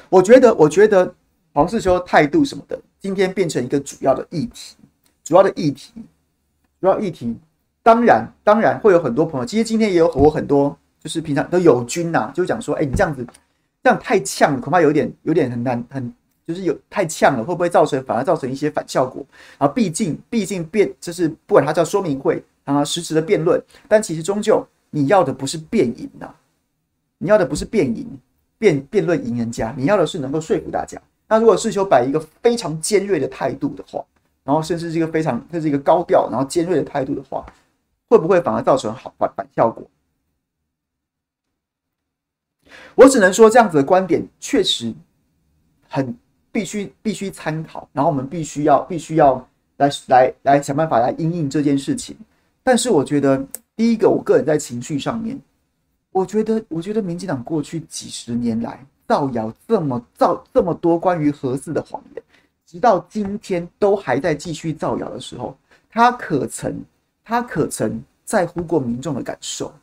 [0.07, 1.13] 我觉得，我觉得
[1.51, 4.77] 黄世修态度什么的，今天变成一个主要的议题。
[5.23, 5.91] 主要的议题，
[6.79, 7.35] 主要议题，
[7.81, 9.45] 当然当然会有很多朋友。
[9.45, 13.25] 其实今天也有我很多，就是平常都友军呐，就讲说，哎，你这样子
[13.83, 16.13] 这样太呛了，恐怕有点有点很难很，
[16.45, 19.25] 就是有太呛了，会不会造成反而造成一些反效果？
[19.57, 24.63] 啊，毕竟毕竟辩就是不管它叫说明会啊，实质的辩论，但其实终究
[24.95, 26.33] 你要的不是辩赢呐，
[27.17, 28.07] 你要的不是辩赢
[28.57, 30.97] 辩辩论赢人家，你要的是能够说服大家。
[31.27, 34.01] 那如果世修摆一个非常尖锐的态度的话，
[34.45, 37.45] 然后甚至是一个非常，这是一个高调，然后尖锐的态度的话，
[38.07, 39.85] 会不会反而造成好反反效果？
[42.95, 44.93] 我只能说，这样子的观点确实
[45.89, 46.17] 很
[46.53, 49.45] 必须必须参考，然后我们必须要必须要
[49.75, 52.15] 来来来想办法来因应这件事情。
[52.63, 53.45] 但是我觉得，
[53.75, 55.39] 第一个，我个人在情绪上面，
[56.11, 62.23] 我觉得我觉得民进党过去几十年来造谣这么造这么多关于核四的谎言。
[62.65, 65.55] 直到今天都还在继续造谣的时候，
[65.89, 66.81] 他可曾
[67.23, 69.73] 他可曾在乎过民众的感受，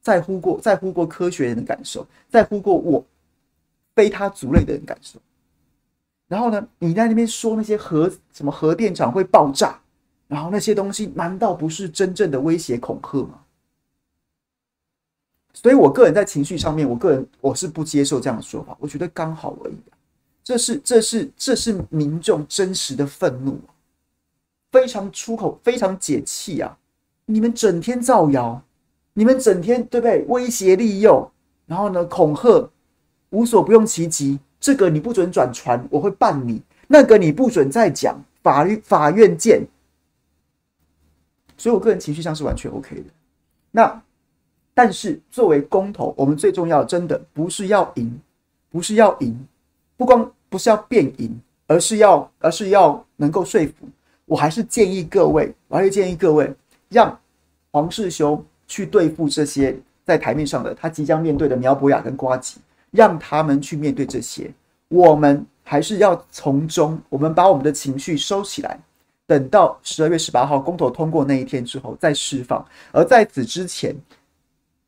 [0.00, 3.04] 在乎过在乎过科学人的感受，在乎过我
[3.94, 5.18] 非他族类的人感受。
[6.28, 9.78] 然后呢，你在那边说那些核什么核电厂会爆炸，
[10.34, 13.38] 然后那些东西难道不是真正的威胁恐吓吗？
[15.52, 19.76] 所以我个人在情绪上面，我个人我是不接受这样的说法，我觉得刚好而已。
[20.42, 23.60] 这是这是这是民众真实的愤怒，
[24.72, 26.76] 非常出口，非常解气啊！
[27.26, 28.60] 你们整天造谣，
[29.12, 30.24] 你们整天对不对？
[30.26, 31.30] 威胁利诱，
[31.64, 32.68] 然后呢恐吓，
[33.30, 34.40] 无所不用其极。
[34.58, 36.58] 这个你不准转传，我会办你；
[36.88, 39.64] 那个你不准再讲，法律法院见。
[41.56, 43.04] 所以我个人情绪上是完全 OK 的。
[43.70, 44.02] 那
[44.72, 48.20] 但是作为公投，我们最重要的真的不是要赢，
[48.70, 49.36] 不是要赢。
[49.96, 53.88] 不光不是要变赢，而是要而是要能够说服。
[54.24, 56.52] 我还是建议各位，我还是建议各位，
[56.88, 57.16] 让
[57.70, 62.58] 黄世修去对付这些在台面上的他即将面对的苗博雅跟瓜吉，
[62.90, 64.50] 让他们去面对这些。
[64.88, 68.76] 我们还是要从中，我们把我们的情绪收起来，
[69.26, 72.64] 等到十二月十八号公投通过那一天之后再释放。
[72.92, 73.94] 而在此之前，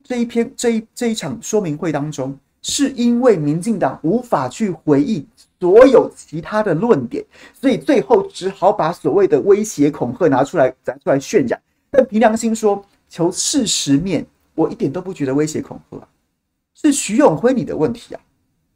[0.03, 2.39] 这一篇这一这一场说明会当中。
[2.69, 5.25] 是因为民进党无法去回应
[5.61, 7.25] 所有其他的论点，
[7.55, 11.63] 所以最后只好把所谓的威胁恐吓拿出来，拿出来渲染。
[11.93, 14.27] 但凭良心说，求事实面，
[14.57, 16.09] 我一点都不觉得威胁恐吓啊，
[16.75, 18.21] 是徐永辉你的问题啊！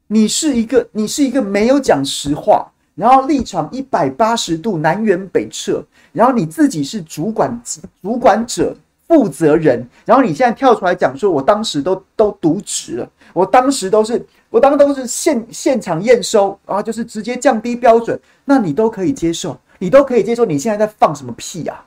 [0.06, 2.70] 你是一个，你是一个没有讲实话，
[3.00, 5.82] 然后立场一百八十度南辕北辙，
[6.12, 7.58] 然后你自己是主管
[8.02, 8.76] 主管者，
[9.08, 21.82] 负责人，然后你现在跳出来讲说，我当时都都渎职了，我当时都是，我当时都是现现场验收，然后就是直接降低标准，那你都可以接受，你都可以接受，你现在在放什么屁呀？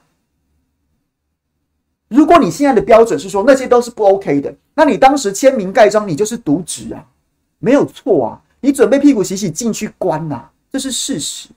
[2.08, 7.06] 如果你现在的标准是说那些都是不 OK 的，那你当时签名盖章，你就是渎职啊，
[7.60, 11.50] 没有错啊，你准备屁股洗洗进去关呐、啊，这是事实。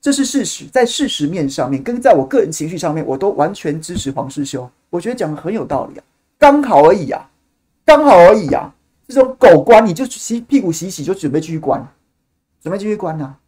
[0.00, 4.68] 这是事实，在事实面上面，跟在我个人情绪上面，我都完全支持黄世修。
[4.90, 6.04] 我觉得讲的很有道理啊，
[6.38, 7.30] 刚好而已啊，
[7.86, 8.74] 刚好而已啊。
[9.06, 11.86] 这种狗官，你就洗屁股洗洗，就准备继续关，
[12.60, 13.38] 准备继续关啊。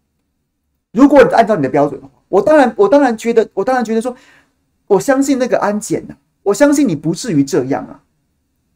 [0.92, 4.16] 如果你按照你的标准的话，我当然，我当然觉得，我当然觉得说，
[4.86, 8.00] 我相信那个安检啊，我相信你不至于这样啊。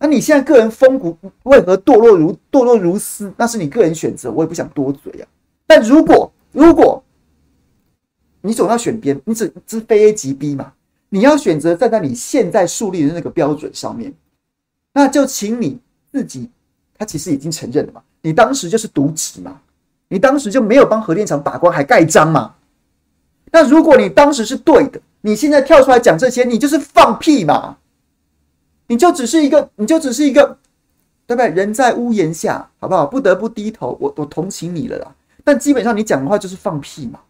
[0.01, 3.33] 那你现在个人风骨为何堕落如堕落如斯？
[3.39, 5.25] 那是你个人选择，我也不想多嘴啊。
[5.67, 7.03] 但如果如果
[8.41, 10.73] 你总要选边，你只只非 A 即 B 嘛？
[11.09, 14.13] 你要选择站在你现在树立的那个标准上面，
[14.93, 15.79] 那就请你
[16.13, 16.49] 自己，
[16.97, 18.03] 他其实已经承认了嘛？
[18.23, 19.61] 你当时就是渎职嘛？
[20.09, 22.55] 你当时就没有帮核电厂把关，还盖章嘛？
[23.53, 27.77] 那如果你当时是对的，你现在跳出来讲这些，你就是放屁嘛？
[28.87, 30.59] 你就只是一个，你就只是一个，
[31.27, 31.49] 对不对？
[31.49, 33.07] 人在屋檐下，好不好？
[33.07, 35.15] 不得不低头，我我同情你了啦。
[35.51, 37.21] 但基本上你讲的话就是放屁嘛。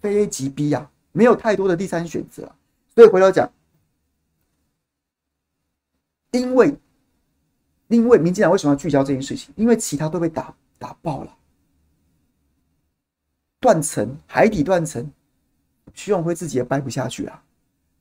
[0.00, 2.50] 非 A 即 B 啊，没有太多的第三选择，
[2.96, 3.48] 所以回头讲，
[6.32, 6.76] 因为
[7.86, 9.54] 因为民进党为什么要聚焦这件事情？
[9.56, 11.32] 因为其他都被打打爆了，
[13.60, 15.08] 断层、海底断层，
[15.94, 17.44] 徐永辉自己也掰不下去啊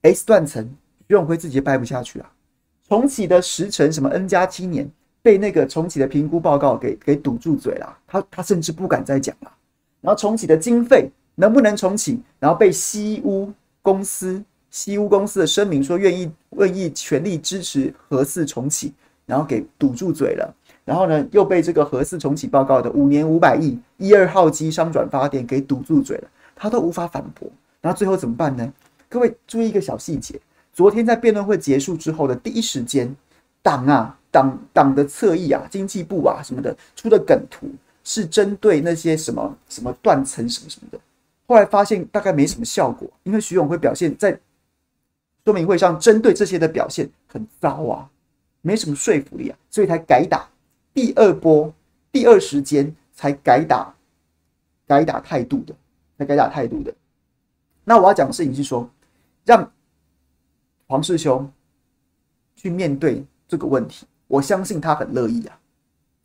[0.01, 0.67] ；S 断层，
[1.07, 2.33] 徐永辉自己也掰不下去啊。
[2.87, 4.91] 重启的时程什么 N 加七年，
[5.21, 9.51] 被那个重启的评估报告给给堵住嘴了，他他甚至不敢再讲了。
[10.01, 11.09] 然后重启的经费。
[11.35, 12.21] 能不能重启？
[12.39, 13.51] 然后被西屋
[13.81, 18.93] 公司、西屋公司的声明说愿意愿意全力支持核四重启，
[19.25, 20.53] 然后给堵住嘴了。
[20.83, 27.49] 然后呢，又被这个核四重启报告的五年五百亿一二号机商转发电给堵住嘴了，他都无法反驳。
[27.79, 28.71] 然后最后怎么办呢？
[29.07, 30.39] 各位注意一个小细节：
[30.73, 33.15] 昨天在辩论会结束之后的第一时间，
[33.63, 37.67] 党啊党党的侧翼啊经济部啊什么的出的梗图
[38.03, 40.99] 是针对那些什么什么断层什么什么的。
[41.45, 44.39] 后来发现大概没什么效果，因为徐永辉表现在
[45.43, 48.09] 说明会上针对这些的表现很糟啊，
[48.61, 50.47] 没什么说服力啊，所以才改打
[50.93, 51.73] 第二波，
[52.11, 53.93] 第二时间才改打
[54.87, 55.75] 改打态度的，
[56.17, 56.93] 才改打态度的。
[57.83, 58.89] 那我要讲的事情是说，
[59.43, 59.69] 让
[60.87, 61.45] 黄世修
[62.55, 65.59] 去面对这个问题，我相信他很乐意啊，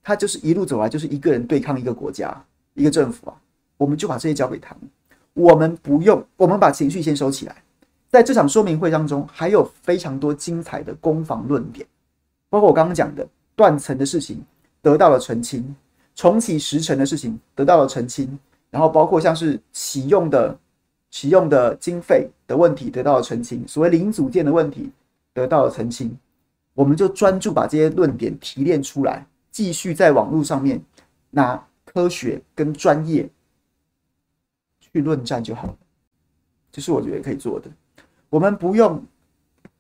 [0.01, 2.33] 他就是一路走来就是一个人对抗一个国家
[2.75, 3.35] 一个政府啊，
[3.77, 4.89] 我们就把这些交给他们。
[5.35, 7.57] 我们不用，我们把情绪先收起来。
[8.09, 11.85] 在这场说明会当中，还有非常多精彩的攻防论点，
[12.49, 13.27] 包括我刚刚讲的
[13.57, 14.41] 断层的事情
[14.81, 15.75] 得到了澄清，
[16.15, 18.39] 重启时程的事情得到了澄清，
[18.71, 20.57] 然后包括像是启用的
[21.11, 24.93] 启用的经费的问题得到了澄清，所谓零组件的问题
[25.35, 26.17] 得到了澄清。
[26.77, 30.81] 我们就专注把这些论点提炼出来，继续在网络上面
[31.31, 33.29] 拿科学跟专业。
[34.79, 35.77] 去论战就好了，
[36.73, 37.71] 这是我觉得可以做的。
[38.31, 39.05] 我们不用，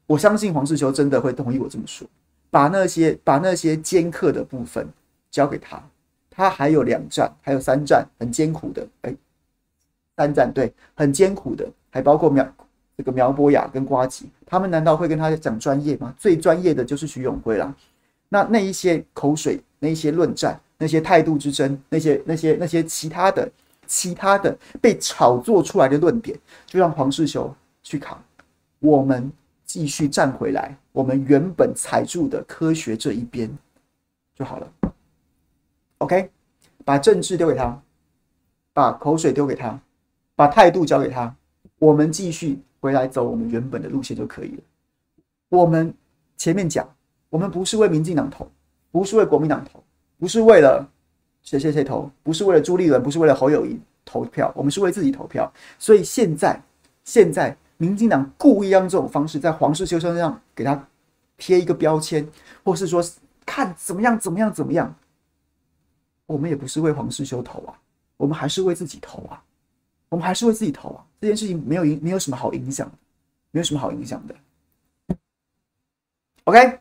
[0.06, 2.06] 我相信黄世修真的会同意我这么说。
[2.50, 4.86] 把那些把那些尖刻的部分
[5.30, 5.82] 交给他，
[6.28, 8.86] 他还有两战，还有三战很艰苦的。
[9.02, 9.14] 哎，
[10.18, 12.46] 三战对，很艰苦的，还包括苗
[12.94, 16.14] 这个苗博雅跟瓜吉，他们难道会跟他讲专业吗？
[16.16, 17.74] 最专业的就是徐永辉啦。
[18.30, 23.46] 那那一些口水，那一些论战，那些态度之争，那些那些那些其他的。
[23.88, 26.36] 其他的被炒作出来的论点，
[26.66, 28.20] 就让黄世修去扛，
[28.80, 29.30] 我们
[29.64, 33.48] 继续站回来，我们原本踩住的科学这一边
[34.34, 34.72] 就好了。
[35.98, 36.28] OK，
[36.84, 37.80] 把政治丢给他，
[38.72, 39.78] 把口水丢给他，
[40.34, 41.32] 把态度交给他，
[41.78, 44.62] 我们继续回来走我们原本的路线就可以了。
[45.48, 45.92] 我们
[46.36, 46.88] 前面讲，
[47.28, 48.48] 我们不是为民进党投，
[48.92, 49.82] 不是为国民党投，
[50.20, 50.88] 不是为了。
[51.42, 55.52] 谁谁谁投，不是为了朱立伦，不是为了侯友宜投票，我们是为自己投票。
[55.78, 56.60] 所以现在，
[57.04, 60.88] 现在民进党故意用这种方式在黄世修身上给他
[61.36, 62.26] 贴一个标签，
[62.64, 63.00] 或是说
[63.44, 64.92] 看怎么样怎么样怎么样，
[66.26, 67.78] 我们也不是为黄世修投啊，
[68.16, 69.40] 我们还是为自己投啊，
[70.16, 71.04] 我们还是会自己投啊。
[71.20, 72.90] 这件事情没有影，没有什么好影响，
[73.50, 74.34] 没有什么好影响的。
[76.44, 76.80] OK。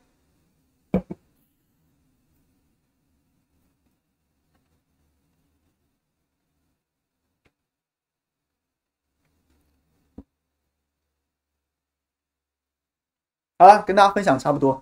[13.60, 14.82] 好了，跟大家分享差不多，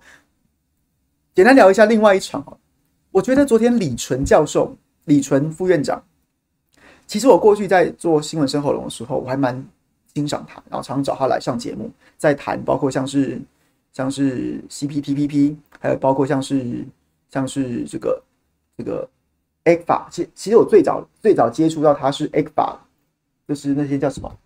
[1.34, 2.60] 简单聊一下另外一场。
[3.10, 4.76] 我觉得昨天李纯教授、
[5.06, 6.04] 李纯副院长，
[7.06, 9.64] 其实我过去在做新闻深喉龙的时候，我还蛮
[10.14, 13.40] 欣赏他，然后常常找他来上节目，在谈包括像是
[13.92, 16.84] 像是 CPTPP，还有包括像是
[17.30, 18.22] 像是这个
[18.76, 19.08] 这个
[19.64, 20.06] ECFA。
[20.10, 22.76] 其其实我最早最早接触到他是 ECFA，
[23.46, 24.36] 就是那些叫什么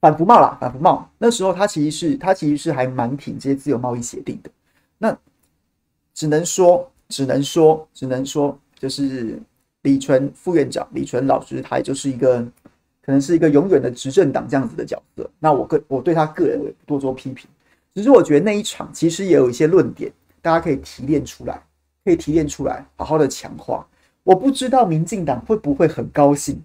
[0.00, 1.10] 反服贸啦，反服贸。
[1.18, 4.50] 那时候他其实是他其实是还蛮挺这些自由贸易协定的。
[4.98, 5.16] 那
[6.14, 6.90] 只能说。
[7.10, 9.36] 只能说，只能说，就是
[9.82, 12.40] 李淳副院长、李淳老师，他也就是一个，
[13.02, 15.28] 可能是一个永远的执政党这样子的角色。
[15.38, 17.48] 那我个我对他个人也不多做批评，
[17.94, 20.12] 只是我觉得那一场其实也有一些论点，
[20.42, 21.62] 大家可以提炼出来，
[22.04, 23.86] 可以提炼出来，好好的强化。
[24.22, 26.62] 我不知道民进党会不会很高兴，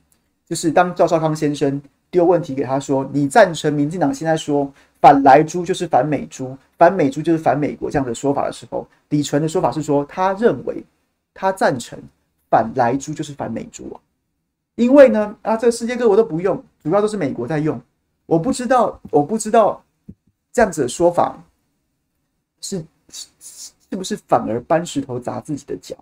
[0.48, 10.84] 就是当赵少康先生丢问题给他说：“你赞成民进党现在说？”反莱猪就是反美猪，反美猪就是反美国这样的说法的时候，李纯的说法是说，他认为
[11.32, 12.00] 他赞成
[12.56, 14.00] 反莱猪就是反美猪啊，
[14.76, 17.82] 因为呢啊，这个世界各国都不用，主要都是美国在用。
[18.26, 19.84] 我不知道，我不知道
[20.54, 21.38] 这样子的说法
[22.62, 23.28] 是是
[23.90, 25.98] 是不是反而搬石头砸自己的脚？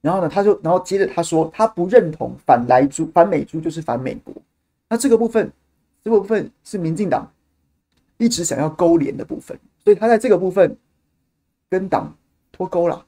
[0.00, 4.32] 然后呢，他就然后接着他说，他不认同反莱猪、反美猪就是反美国。
[4.88, 5.52] 那这个部分，
[6.04, 7.28] 这部分是民进党。
[8.16, 10.76] 一直想要勾连的部分，所以他在这个部分
[11.70, 12.14] 跟党
[12.52, 13.02] 脱钩了。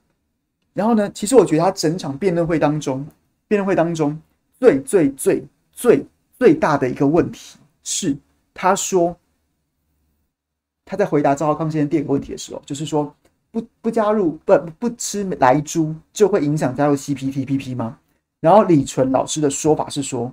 [0.75, 3.07] 然后呢，其实我觉得他整场辩论会当中，
[3.49, 4.19] 辩论会当中
[4.59, 6.07] 最最最最
[6.39, 8.17] 最大的一个问题是，
[8.55, 9.17] 他说
[10.85, 13.15] 他在回答赵浩康先生第二个问题的时候，就是说
[13.51, 17.99] 不不加入不不吃莱猪就会影响加入 CPTPP 吗？
[18.41, 20.33] 然后李纯老师的说法是说，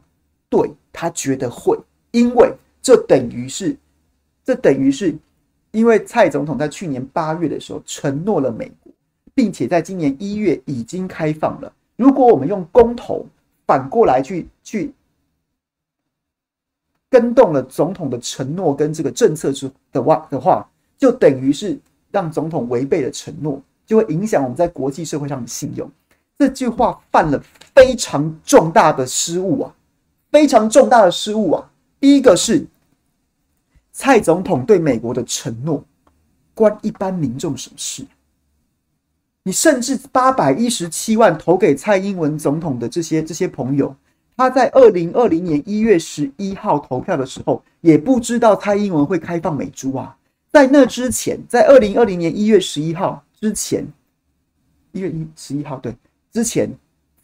[0.50, 1.78] 对，他觉得会，
[2.12, 3.78] 因为这等于是。
[4.42, 5.16] 这等于是，
[5.70, 8.72] 因为蔡总统在去年八月的时候承诺了美，
[9.40, 11.74] 并且在今年一月已经开放了。
[11.96, 13.26] 如果我们用公投
[13.66, 14.94] 反过来去去
[17.10, 21.80] 跟动了总统的承诺跟这个政策之的话的话，就等于是
[22.12, 25.90] 让总统违背了承诺，就会影响我们在国际社会上的信用。
[26.38, 27.42] 这句话犯了
[27.74, 29.74] 非常重大的失误啊，
[30.34, 31.72] 非常重大的失误啊！
[31.98, 32.68] 第一个是。
[33.94, 35.82] 蔡总统对美国的承诺，
[36.54, 38.06] 关一般民众什么事？
[39.50, 43.96] 你甚至八百一十七万投给蔡英文总统的这些这些朋友，
[44.38, 50.16] 他在二零二零年一月十一号投票的时候，也不知道蔡英文会开放美猪啊。
[50.52, 53.88] 在那之前，在二零二零年一月十一号之前，
[54.92, 55.96] 一月一十一号对
[56.32, 56.70] 之前。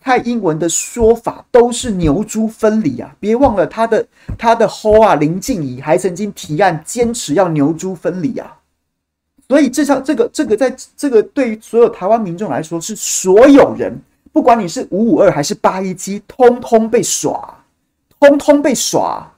[0.02, 3.16] 蔡英文的说法都是牛猪分离啊！
[3.20, 8.58] 别忘了他的他的后啊林静怡还曾经提案坚持要牛猪分离啊！
[9.48, 13.96] 所以这场这个这个在这个对于所有台湾民众来说，是所有人
[14.34, 17.64] 不管你是五五二还是八一七，通通被耍，
[18.20, 19.32] 通通被耍。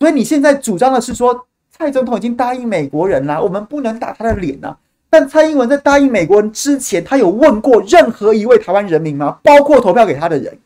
[0.00, 4.76] 所以你现在主张的是说，蔡总统已经答应美国人了，我们不能打他的脸啊！
[5.08, 9.38] 但蔡英文在答应美国人之前，他有问过任何一位台湾人民吗？
[9.44, 10.58] 包括投票给他的人，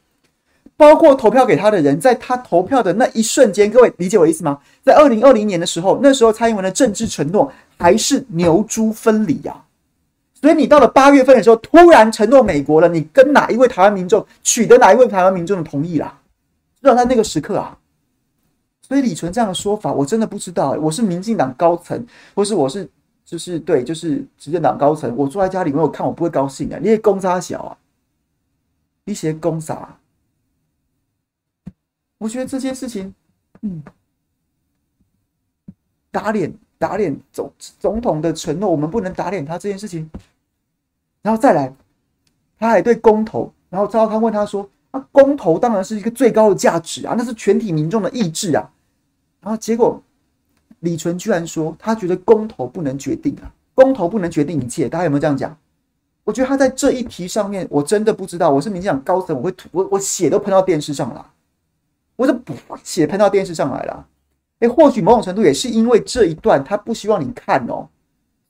[0.77, 4.59] 包括投票给他的人，在他投票的那一瞬间，各位理解我意思吗？
[4.83, 9.65] 在二零二零年的时候，那时候蔡英文的政治承诺还是牛猪分离呀。
[10.35, 16.21] 所以你到了八月份的时候，突然承诺美国了，你跟哪一位台湾民众取得哪一位台湾民众的同意啦？
[16.81, 17.79] 知道在那个时刻啊。
[18.83, 20.73] 所以李淳这样的说法，我真的不知道。
[20.73, 22.89] 我是民进党高层，或是我是。
[23.27, 26.79] 就是对，就是执政党高层，我坐在家里面，我看我不会高兴啊！
[26.81, 27.77] 你些公杀小啊，
[29.05, 29.99] 一些公杀，
[32.19, 33.13] 我觉得这件事情，
[33.63, 33.83] 嗯，
[36.13, 40.11] 打脸打脸总总统的承诺，我们不能打脸他这件事情。
[41.23, 41.73] 然后再来，
[42.59, 48.71] 他还对公投，然后赵少康问他说：“啊，公投当然是一个最高的价值啊，那是全体民众的意志啊。”
[49.41, 50.03] 然后结果。
[50.81, 54.91] 李淳居然说，他觉得公投不能决定啊，公投不能决定一切。
[54.91, 55.57] 大家有没有这样讲？
[56.23, 58.51] 我觉得他在这一题上面，我真的不知道。
[58.51, 61.27] 我是民进党高层，我会吐，我我血都喷到电视上了，
[62.15, 62.39] 我就
[62.85, 64.07] 血喷到电视上来了。
[64.61, 67.89] 哎，或许某种程度也是因为这一段他不希望你看哦，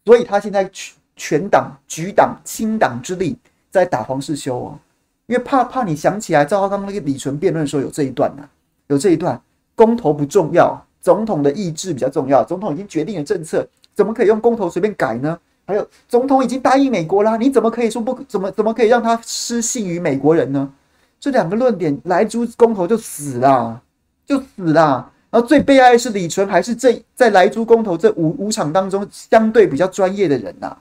[0.05, 3.37] 所以他现在全全党举党倾党之力
[3.71, 4.79] 在打黄世修哦，
[5.27, 8.49] 因为怕怕你想起来赵少康那个李淳辩论的时候有这一段呐、啊，
[8.89, 9.41] 有这一段
[9.75, 10.83] 公投不重要。
[11.03, 15.39] 总统的意志比较重要，总统已经决定了政策，怎么可以用公投随便改呢？
[15.65, 20.69] 还有，总统已经答应美国啦，你怎么可以说不怎么怎么可以让他失信于美国人呢？
[21.21, 23.81] 这两个论点，来猪公投就死啦，
[24.27, 25.09] 就死啦。
[25.37, 30.79] 然后最悲哀的是李纯还是这在莱猪公投这五五场当中相对比较专业的人呐、啊，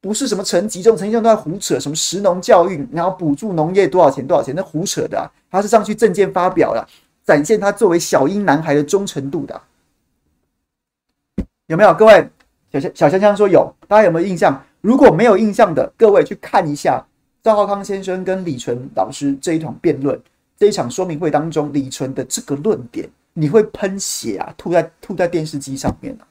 [0.00, 6.88] 不是什么陈吉仲，陈吉仲都在胡扯什么石农教育，然后补助农业多少钱多少钱，那胡扯的、啊，他是上去政见发表了，
[7.26, 9.60] 展现他作为小英男孩的忠诚度的、
[11.66, 11.92] 有没有？
[11.92, 12.26] 各位
[12.72, 14.64] 小小香香说有，大家有没有印象？
[14.80, 17.06] 如果没有印象的，各位去看一下
[17.42, 20.18] 赵浩康先生跟李纯老师这一场辩论，
[20.56, 23.06] 这一场说明会当中，李纯的这个论点，
[23.38, 26.26] 你会喷血啊，吐在吐在电视机上面啊，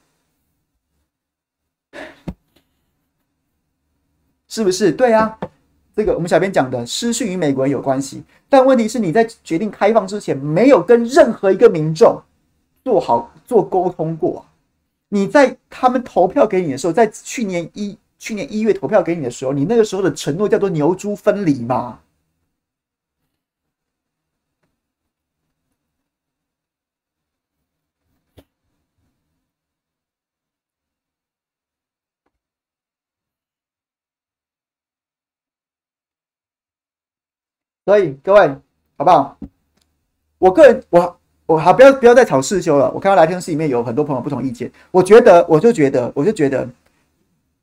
[4.47, 4.91] 是不是？
[4.91, 5.39] 对啊，
[5.95, 12.21] 这个我们小编讲的失信与美国人有关系，但问题是你在决定开放之前，没有跟任何一个民众
[12.83, 14.45] 做好做沟通过。
[15.09, 17.97] 你在他们投票给你的时候，在去年一。
[18.19, 21.99] 去年一月投票给你的时候，你那个时候的承诺叫做牛猪分离吗？
[37.87, 38.49] 所以各位，
[38.97, 39.37] 好不好？
[40.39, 42.91] 我个人，我我好，不要不要再吵世修了。
[42.91, 46.67] 我看到聊天室里面有很多朋友不同意见，我觉得，我就觉得，我就觉得。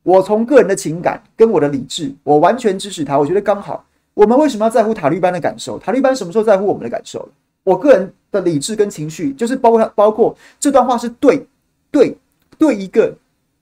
[0.03, 3.19] 我从个人的情感跟我的理智，我完全支持他。
[3.19, 5.79] 我觉得刚好，我们为什么要在乎塔利班的感受？
[5.79, 7.29] 塔利班什么时候在乎我们的感受？
[7.63, 11.47] 我个人的理智跟情绪，就是包括，包括这段话是对，
[11.91, 12.17] 对，
[12.57, 13.15] 对一个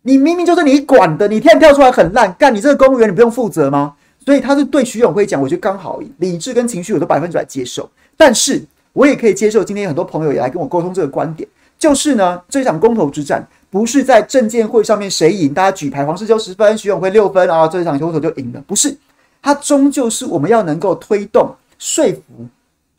[0.03, 3.97] 你明明就是你管的，你现在跳出来很烂，干你这个公务员你不用负责吗？
[4.25, 7.89] 所以他是对徐永辉讲，我觉得刚好，理智跟情绪我都百分之百接受。
[8.17, 8.63] 但是
[8.93, 11.49] 我也可以接受，今天很多朋友也来跟我沟通这个观点，
[11.79, 13.47] 就是呢，这场公投之战。
[13.71, 18.63] 不是在证监会上面谁赢，大家举牌，黄世修十分，徐永辉六分啊，这一场公投就赢了。
[18.67, 18.95] 不是，
[19.41, 22.47] 它终究是我们要能够推动说服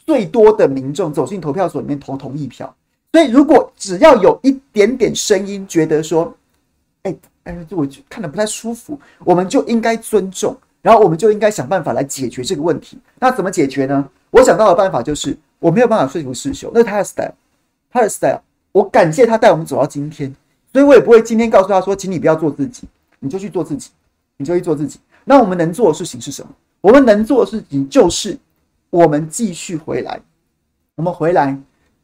[0.03, 2.75] 最多的民众走进投票所里面投同意票。
[3.11, 6.35] 所以，如果只要有一点点声音觉得说，
[7.03, 12.99] 哎哎，我就看得不太舒服，我们就应该尊重，然后我们就应该想办法来解决这个问题。
[13.19, 14.07] 那怎么解决呢？
[14.29, 17.33] 我想到的办法就是，我没有办法说服世修，那是他的 style，
[17.89, 18.41] 他的 style。
[18.71, 20.31] 我感谢他带我们走到今天。
[20.71, 22.83] 所以我也不会今天告诉他说，请你不要做自己，
[23.19, 23.91] 你就去做自己，
[24.37, 24.99] 你就去做自己。
[25.23, 26.49] 那我们能做的事情是什么？
[26.81, 28.37] 我们能做的事情就是，
[28.89, 30.19] 我们继续回来，
[30.95, 31.57] 我们回来，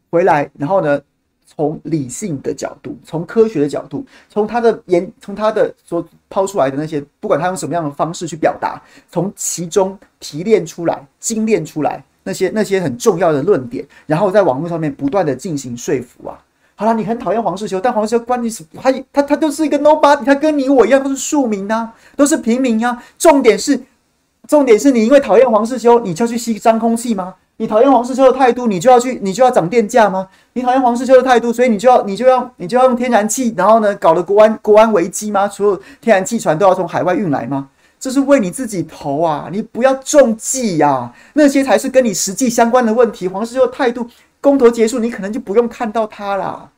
[0.09, 1.01] 回来，然后呢，
[1.55, 8.79] 从理性的角度，从科学的角度，从他的言，从他的所抛出来的那些，不管他用什么样的方式去表达，
[9.09, 16.39] 从其中提炼出来、精炼出来那些那些很重要的论点，然后在网络上面不断的进行说服啊。
[16.75, 18.81] 好了，你很讨厌黄世修，但黄世修关你什么？
[18.81, 23.03] 他他他就是一个 nobody，他跟你我一样都是庶民呐、啊，都是平民、啊。
[23.17, 23.77] 重点是，
[24.47, 27.35] 重点是你因为讨厌黄世修，你就要去吸脏空气吗？
[27.59, 30.25] 你讨厌黄世修的态度，你就要去，你就要涨电价吗？
[30.53, 35.45] 你讨厌黄世修的态度，所以你就要，你就要，你就要用天然气，然后呢，搞得国安国安危机吗？
[35.45, 37.69] 所有天然气船都要从海外运来吗？
[37.99, 39.49] 这是为你自己投啊！
[39.51, 43.27] 你不要中计呀、啊，那些才是跟你实际相关的问题。
[43.27, 44.09] 黄世修的态度。
[44.41, 46.71] 公投结束，你可能就不用看到他啦，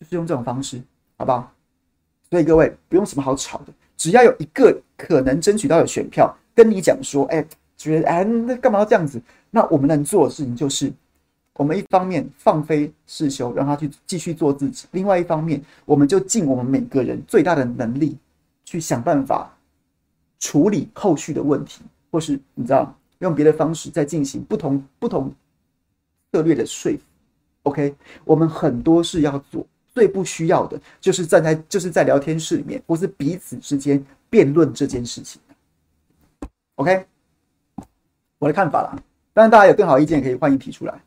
[0.00, 0.80] 就是用这种方式，
[1.18, 1.52] 好不好？
[2.30, 7.44] 所以各位不用什么好吵的，只要有一个可能争取到的选票跟你讲说，哎，
[7.76, 9.20] 觉得哎，那干嘛要这样子？
[9.50, 10.92] 那我们能做的事情就是，
[11.54, 18.16] 我们一方面放飞士修，让他去继续做自己；另外一方面，我们就尽我们每个人最大的能力，
[18.64, 19.54] 去想办法
[20.38, 25.32] 处理后续的问题，或是你知道，用别的方式再进行不同不同。
[26.32, 27.02] 策略的说服
[27.64, 27.92] ，OK，
[28.24, 35.42] 我们很多事要做，最不需要的就是站在就是在聊天室里面或是彼此之间辩论这件事情
[36.76, 37.04] ，OK，
[38.38, 38.96] 我的看法啦，
[39.32, 41.00] 当然大家有更好意见可以欢迎提出来。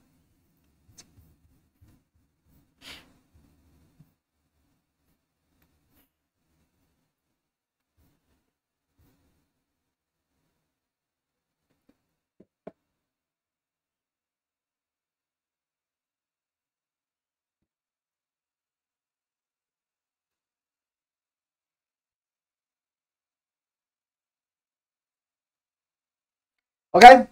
[26.93, 27.27] OK，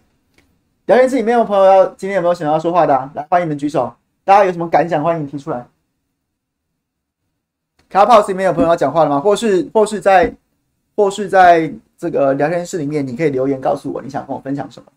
[0.92, 3.90] 聊天室里面有朋友要今天有没有想要说话的、来，欢迎你们举手。
[4.24, 5.66] 大家有什么感想，欢迎你提出来。
[7.88, 9.18] 卡 p o s 里面有朋友要讲话了吗？
[9.18, 10.36] 或是或是在
[10.94, 14.92] 或是在这个聊天室里面，你可以留言告诉我你想跟我分享什么。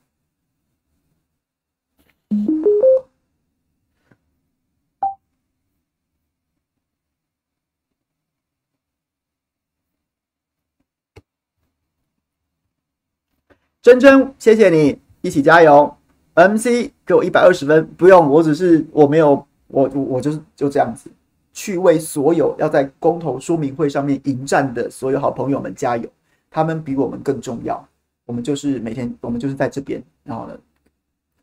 [13.82, 15.92] 珍珍，谢谢你，一起加油。
[16.36, 19.30] MC 给我一百二十分，不用，我只是我没有
[19.68, 21.10] 我我我就是就这样子，
[21.54, 26.08] 去为所有要在公投说明会上面迎战的所有好朋友们加油，
[26.52, 27.88] 他们比我们更重要。
[28.26, 30.58] 我们就是每天，我们就是在这边，然后呢，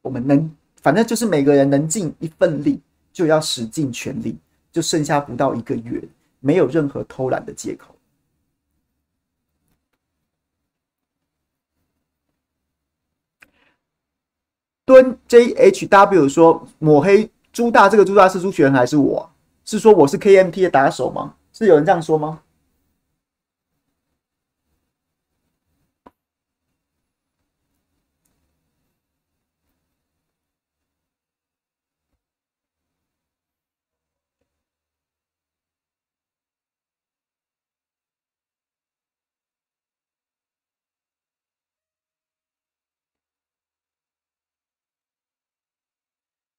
[0.02, 0.50] 我们能，
[0.82, 2.78] 反正就是每个人能尽一份力，
[3.12, 4.36] 就要使尽全力，
[4.70, 6.02] 就剩下不到一个月，
[6.40, 7.94] 没有任何偷懒的借口。
[14.84, 19.30] 蹲 JHW 说抹黑朱大，这个朱大是朱学恒还是我？
[19.64, 21.34] 是说我是 KMT 的打手吗？
[21.52, 22.40] 是有人这样说吗？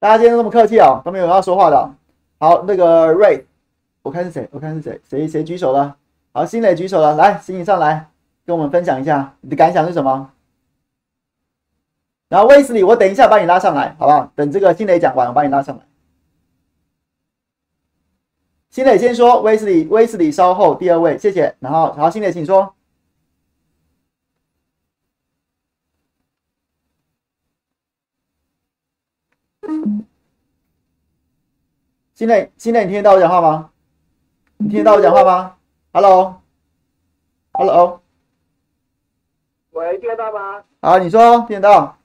[0.04, 1.90] 大家今天都这么客气啊，都没有要说话的。
[2.38, 3.48] 好，那个瑞，
[4.02, 4.46] 我看是谁？
[4.52, 5.00] 我看是谁？
[5.10, 5.96] 谁谁举手了？
[6.34, 8.10] 好，新磊举手了，来，请你上来
[8.46, 10.30] 跟我们分享一下你的感想是什么？
[12.28, 14.30] 然后威斯里，我等一下把你拉上来，好不好？
[14.36, 15.82] 等这个新磊讲完，我把你拉上来。
[18.72, 21.56] 新磊先说，威斯里，威斯里稍后第二位，谢谢。
[21.62, 22.76] 然后，好，新磊请说。
[32.16, 33.72] 新磊，新磊，你听得到我讲话吗？
[34.58, 35.56] 你听得到我讲话吗
[35.94, 38.00] ？Hello，Hello，
[39.72, 40.64] 喂，听得到吗？
[40.84, 41.98] 好，你说听得到。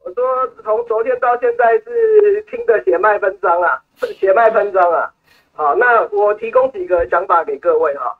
[0.00, 5.10] 我说从昨天到现在是听得血脉喷张啊，血脉喷张啊。
[5.54, 8.14] 好，那我提供几个想法给各位哈。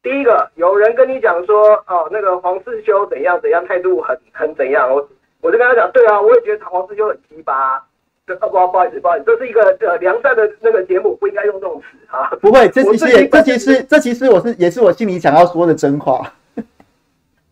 [0.00, 5.08] 第一个，有人跟你讲说，哦，那个黄世修怎样怎样，态度很很怎样，我
[5.40, 7.84] 我就跟他讲，对啊，我也觉得黄世修很鸡巴。
[8.26, 12.30] 不不不好意思，不好意思，这是一个呃良善的那个节目，不应该用这种词啊。
[12.40, 16.32] 不会，这其实也这其实这其实我是也是我心里想要说的真话。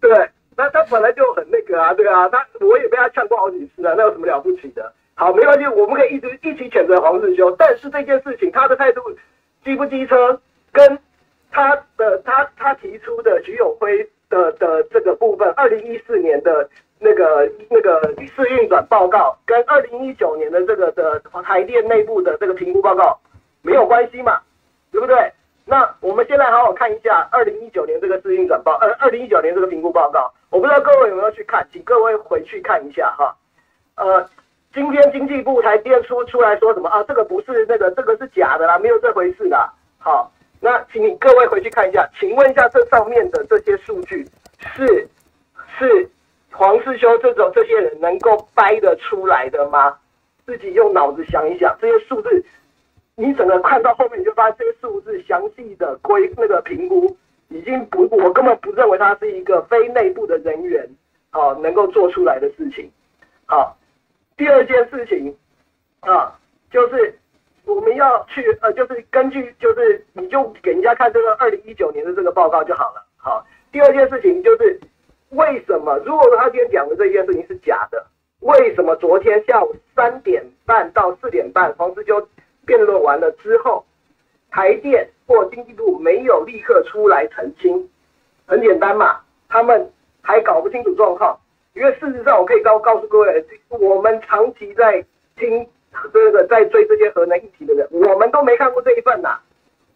[0.00, 0.10] 对，
[0.56, 4.90] 那他本来就很那个啊，对啊，他我也被他呛过好几次啊，那有什么了不起的？
[5.14, 9.02] 好，没关系，我们可以一直一起谴责黄世修，但是这件事情他的态度
[9.62, 10.40] 机不机车，
[10.72, 10.98] 跟
[11.50, 16.66] 他的他他提出的徐永辉的的这个部分，二零一四年的。
[17.02, 18.00] 那个那个
[18.36, 23.18] 试运转报告跟二零一九年的这个的台电内部的这个评估报告
[23.60, 24.40] 没有关系嘛，
[24.92, 25.32] 对不对？
[25.64, 33.36] 那我们先来好好看一下二零一九年这个试运转报，呃，二零一九年这个评估报告，我不知道各位有没有去看，请各位回去看一下哈。
[33.96, 34.28] 呃，
[34.72, 37.02] 今天经济部台电出出来说什么啊？
[37.04, 39.72] 这个不是那个，这个是假的啦，没有这回事啦。
[39.98, 40.30] 好，
[40.60, 44.24] 那请你各位回去看一下，请问一下这上面的这些数据
[44.74, 45.08] 是
[45.78, 46.08] 是。
[46.52, 49.98] 黄世修这种这些人能够掰得出来的吗？
[50.44, 52.44] 自己用脑子想一想，这些数字，
[53.16, 57.16] 你整个看到后面你就发现这些数字详细的归那个评估，
[57.48, 60.88] 已经不，我根本不认为他是一个非内部的人员，
[61.30, 62.90] 啊，能够做出来的事情。
[63.46, 63.76] 好，
[64.36, 65.34] 第二件事情，
[66.00, 66.38] 啊，
[66.70, 67.18] 就是
[67.64, 73.06] 我们要去，呃，就是根据，就是你就给人家看这个二零一九年的这个报告就好了。
[73.16, 74.78] 好，第二件事情就是。
[75.32, 75.98] 为什么？
[76.04, 78.04] 如果说他今天讲的这件事情是假的，
[78.40, 82.28] 为什么昨天下午三点半到四点半，黄世修
[82.66, 83.84] 辩论完了之后，
[84.50, 87.88] 台电或经济部没有立刻出来澄清？
[88.46, 91.38] 很简单嘛，他们还搞不清楚状况。
[91.74, 95.02] 因为事实上，我可以告告诉各位，我们长期在
[95.36, 95.66] 听
[96.12, 99.40] 这个在追这些核能议题的人，我们都没看过这一份呐、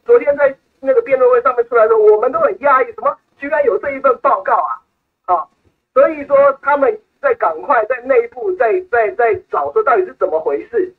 [0.06, 4.80] 昨天在那个辩论会上面出来的时候，我们都很讶异，什么居然有这一份报告啊？
[5.26, 5.46] 啊，
[5.92, 10.92] 所以说他们在赶快在内部在在在找说到底是怎么回事，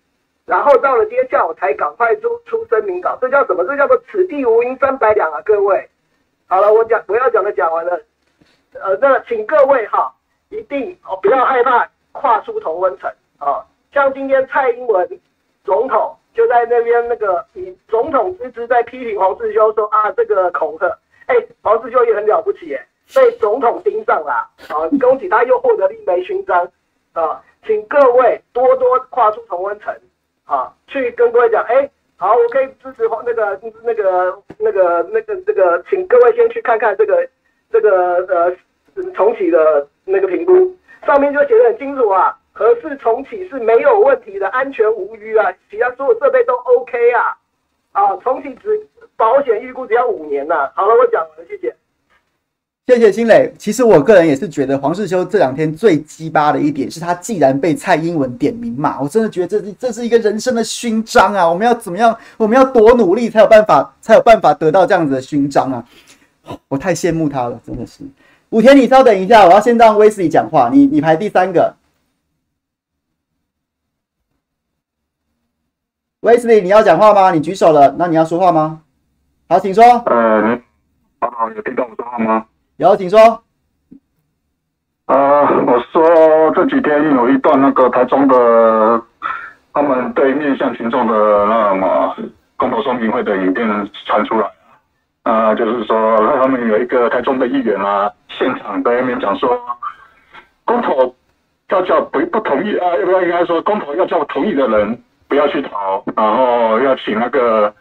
[0.46, 3.64] 然后到了今天下午才赶快出出声明稿，这叫什么？
[3.66, 5.42] 这叫做此地无银三百两啊！
[5.46, 5.90] 各位，
[6.48, 8.02] 好了，我讲我要讲的讲完了，
[8.74, 10.14] 呃，那请各位哈，
[10.50, 13.10] 一定哦不要害怕跨出同温层
[13.40, 13.64] 啊，
[13.94, 15.08] 像今天蔡英文
[15.64, 20.88] 总统就在那边那个以总统之姿在批评黄世修说啊这个恐吓，
[21.28, 22.86] 哎，黄世修也很了不起耶。
[23.16, 24.88] 被总统盯上了啊！
[25.00, 26.70] 恭喜他又获得了一枚勋章
[27.14, 27.42] 啊！
[27.66, 29.94] 请各位多多跨出同温层
[30.46, 37.28] 啊，去跟各位讲，哎、好，我可以支持那个那个那个那个这个，请各位先去看看这个
[37.72, 38.56] 这个呃
[39.14, 47.38] 重启的那个评估，上面就写得很清楚啊，核四重启是没有问题的，安全无虞啊，其他所有设备都 OK 啊，
[47.92, 50.72] 啊，重启只保险预估只要五年呐、啊。
[50.76, 51.76] 好了，我讲完了，谢谢。
[52.88, 53.54] 谢谢新磊。
[53.58, 61.46] 其实我个人也是觉得黄世修这两天最鸡巴的一点是他既然被蔡英文点名骂，我真的觉得这是这是一个人生的勋章啊！
[61.46, 62.18] 我们要怎么样？
[62.38, 65.86] 我们要多努力才有办法才有办法得到这样子的勋章啊！
[66.70, 68.06] 我太羡慕他了，真的是。
[68.52, 70.70] 武田，你稍等一下，我要先让威斯利讲话。
[70.72, 71.76] 你你排第三个，
[76.22, 77.32] 威斯利，你要讲话吗？
[77.32, 78.82] 你举手了，那你要说话吗？
[79.50, 79.84] 好，请说。
[79.84, 80.62] 呃，你
[81.20, 82.46] 好，有听到我说话吗？
[82.78, 83.20] 有，请说。
[85.08, 85.16] 呃，
[85.66, 89.02] 我说这几天有一段那个台中的
[89.74, 92.16] 他们对面向群众的那么
[92.56, 93.68] 公投说明会的影片
[94.06, 94.48] 传出来。
[95.24, 99.60] 啊、就是说，他们有一个台中的议员啊，现场在那边讲说，
[100.64, 101.14] 公投
[101.70, 104.98] 要叫不不同意啊，要不要应该说公投要叫同意的人
[105.28, 107.74] 不要去投，然后要请那个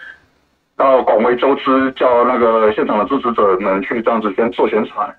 [0.77, 5.15] 到广为周知，叫那个现场的支持者们去这样子先做宣传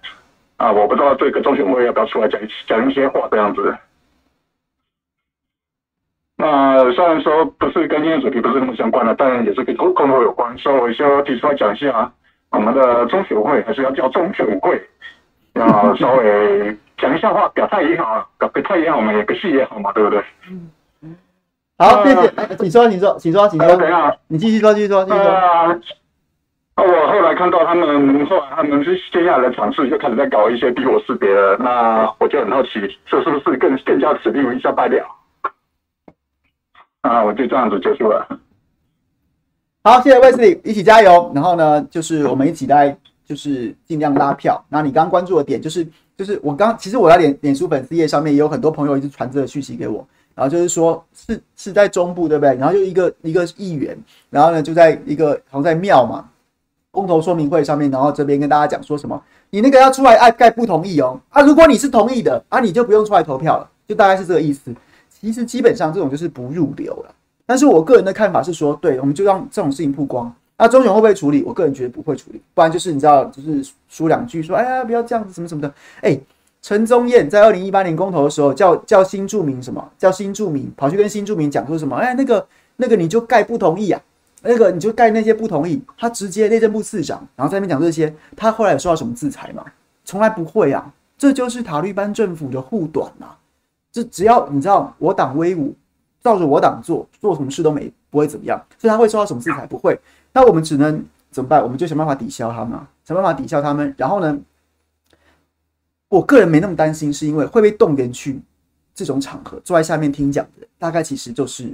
[0.57, 3.75] 啊，我不知道这个中选会要不要出来讲讲一些话这样子。
[6.35, 12.11] 那虽然说不是跟今天主题不是那么相关的，但也是跟工作有关，所以我需要提出来讲一下。
[12.49, 14.81] 我们的中选会还是要叫中选会，
[15.55, 20.23] 要 稍微讲一下话，表态也好，表个态也好嘛，演个戏也好嘛，对不对？
[21.77, 22.27] 好，谢谢。
[22.35, 23.75] 呃、 请说，请说，请说，请说。
[23.75, 25.27] 等一下，你继续说，继续说，继续说。
[25.27, 25.67] 啊，
[26.75, 32.69] 我后来看到他们，后来他们是接下来的尝试就开始在搞一些敌我识别了，那我就很好奇，
[33.05, 35.05] 这是不是更更加指定一下代表？
[37.01, 38.27] 啊，我就这样子结束了。
[39.83, 41.31] 好，谢谢卫斯理，一起加油。
[41.33, 44.61] 然后呢，就是我们一起来，就是尽量拉票。
[44.67, 50.05] 那你刚刚关注的点，就是就是我刚其实我在脸脸书粉丝页上面也有很多朋友一直传这个讯息给我，
[50.37, 52.55] 然后就是说是是在中部对不对？
[52.57, 53.97] 然后就一个一个议员，
[54.29, 56.29] 然后呢就在一个好像在庙嘛
[56.91, 59.19] 公投说明会上面，然后这边跟大家讲说什么，
[59.49, 64.71] 你那个要出来爱盖不同意哦啊，如果你是同意的啊，你就不用出来投票了，就大概是这个意思。
[65.09, 67.15] 其实基本上这种就是不入流了。
[67.45, 70.31] 但是我个人的看法是说，对，我们就让这种事情曝光。
[70.59, 71.43] 那中选会不会处理？
[71.43, 75.73] 我个人觉得不会处理，不然就是你知道，就是说两句，说哎呀，不要这样子，什么什么的。
[76.01, 76.19] 哎，
[76.67, 79.89] 陈宗彦在二零一八年公投的时候，叫叫新住民什么？
[79.97, 81.95] 叫新住民跑去跟新住民讲说什么？
[81.95, 82.45] 哎，那个
[82.75, 84.01] 那个你就盖不同意啊，
[84.41, 85.81] 那个你就盖那些不同意。
[85.97, 89.63] 他直接内政部次长，然后在那边讲这些，他后来有受到什么制裁吗？
[90.03, 93.37] 从来不会啊，这就是塔利班政府的护短啊。
[93.89, 95.73] 这只要你知道我党威武。
[96.21, 99.65] 照着我党做，做什么事都没不会怎么样，所以他会受到什么制裁？
[99.67, 99.97] 不会。
[100.33, 101.01] 那我们只能
[101.31, 101.63] 怎么办？
[101.63, 103.95] 我们就想办法抵消他们，想办法抵消他们。
[103.97, 104.37] 然后呢，
[106.09, 108.39] 我个人没那么担心，是因为会被动员去
[108.95, 111.69] 这种场合坐在下面听讲的，大概其实就是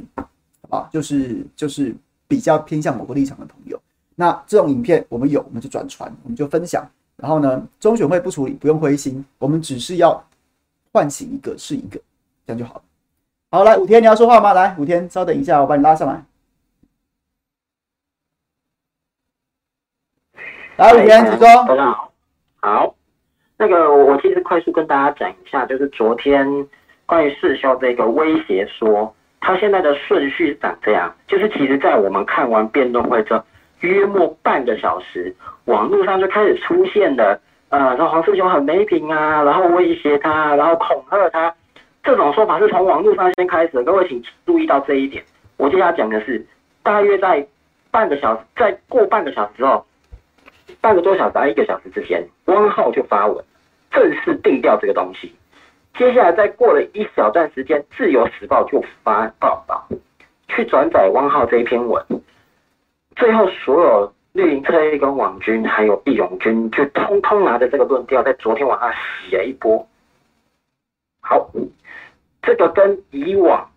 [0.70, 1.96] 啊，就是就是
[2.28, 3.80] 比较偏向某个立场的朋友。
[4.16, 6.84] 那这种影片我们有，我们就转传，我们就分享。
[7.16, 10.24] 然后呢，中选会不处理，不用灰心，我们只是要
[10.92, 12.00] 唤醒一个是一个，
[12.46, 12.82] 这样就好了。
[13.52, 14.52] 好，来，武天，你要说话吗？
[14.54, 16.26] 来，武天，稍等一下，我把你拉上来。
[20.78, 21.48] 来，武田，请说。
[21.68, 22.12] 大家好。
[22.62, 22.96] 好，
[23.58, 26.46] 那个我我其实快速跟大家讲一下，就是昨天
[27.06, 33.44] 关于世修这个威胁说，他现在的顺序长这样，就是其实在我们看完辩论会之后，
[33.82, 35.34] 约莫半个小时，
[35.66, 37.40] 网络上就开始出现了，
[37.70, 41.54] 呃，说黄世修很没品啊，然后威胁他，然后恐吓他。
[42.04, 45.24] 这种说法是从网络上先开始的，各位请注意到这一点。
[45.56, 46.46] 我接下来讲的是，
[46.82, 47.46] 大约在
[47.92, 49.86] 半个小时，在过半个小时之后，
[50.82, 53.44] 半个多小时到一个小时之间，汪浩就发文
[53.92, 55.34] 正式定调这个东西。
[55.98, 59.88] 接下来再过了一小段时间，《自由时报》就发报道，
[60.48, 62.04] 去转载汪浩这一篇文。
[63.16, 69.88] 最后，所有绿营侧翼跟网军还有义勇军，就通通拿着这个论调，在昨天晚上洗了一波。
[71.22, 71.50] 好。
[72.46, 73.72] 这个跟以往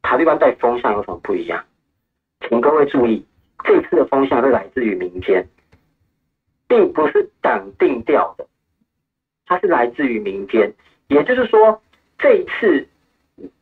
[0.00, 1.60] 塔利班带风向有什么不一样？
[2.48, 3.26] 请各位注意，
[3.64, 5.44] 这次的风向是来自于民间，
[6.68, 8.46] 并不是党定调的，
[9.46, 10.72] 它是来自于民间。
[11.08, 11.80] 也就是说，
[12.18, 12.86] 这一次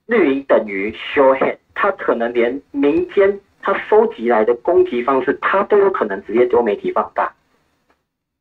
[0.06, 7.32] 绿营等于 show hand，他可能连民间他收集来的攻击方式，他都有可能直接丢媒体放大。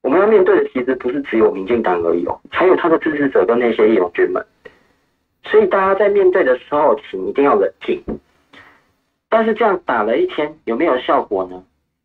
[0.01, 4.43] 我们要面对的其实不是只有民进党而已哦，还有他的支持者跟那些义勇军们。
[5.43, 8.03] 所以大家在面对的时候，请一定要冷静。
[9.29, 11.63] 但是这样打了一天，有没有效果呢？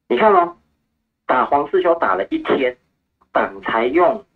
[0.08, 0.56] 你看哦，
[1.30, 2.76] 打黄世修打了一天，
[3.30, 4.26] 党才用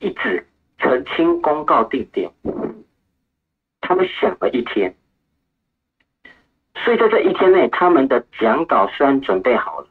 [0.00, 0.46] 一纸
[0.76, 2.30] 澄清公告定点，
[3.80, 4.94] 他们想了一天。
[6.74, 9.86] 所以在这一天内，他们的讲稿虽然准备好了，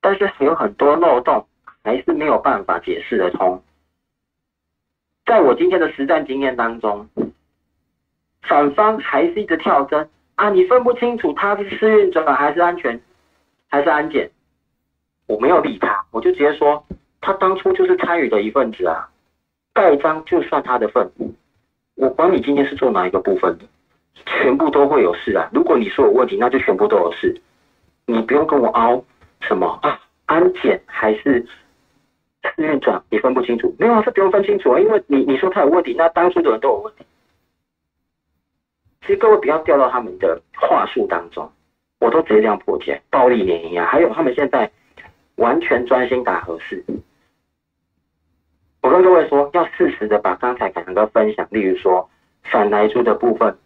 [0.00, 1.46] 但是还有很多漏洞，
[1.84, 3.62] 还是没有办法解释得通。
[5.24, 7.08] 在我今天的实战经验当中，
[8.42, 13.00] 反方还是一直跳针啊，你分不清楚他是试运转还是安全
[13.72, 14.30] 还是安检，
[15.26, 16.84] 我没有理他，我就直接说
[17.22, 19.08] 他当初就是参与的一份子啊，
[19.72, 21.10] 盖章就算他的份，
[21.94, 23.64] 我管你今天是做哪一个部分的，
[24.26, 25.48] 全部都会有事啊。
[25.54, 27.40] 如果你说有问题，那就全部都有事，
[28.04, 29.02] 你不用跟我凹
[29.40, 31.46] 什么啊，安检还是。
[32.44, 37.06] 试运转你分不清楚，没有啊，这不用分清楚啊，因为你你说他有问题，那当初的人都有问题。
[39.00, 41.48] 其实各位不要掉到他们的话术当中，
[42.02, 44.68] 我都直接这样破解，暴力碾压，还有他们现在
[45.36, 46.84] 完全专心打核四。
[48.80, 52.10] 我跟各位说，要适时的把刚才凯强哥分享，例如说
[52.42, 53.56] 反莱猪的部分，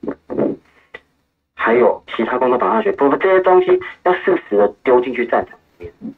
[1.55, 6.15] 还有其他工作党大学部分这些东西，要适时的丢进去战场里面。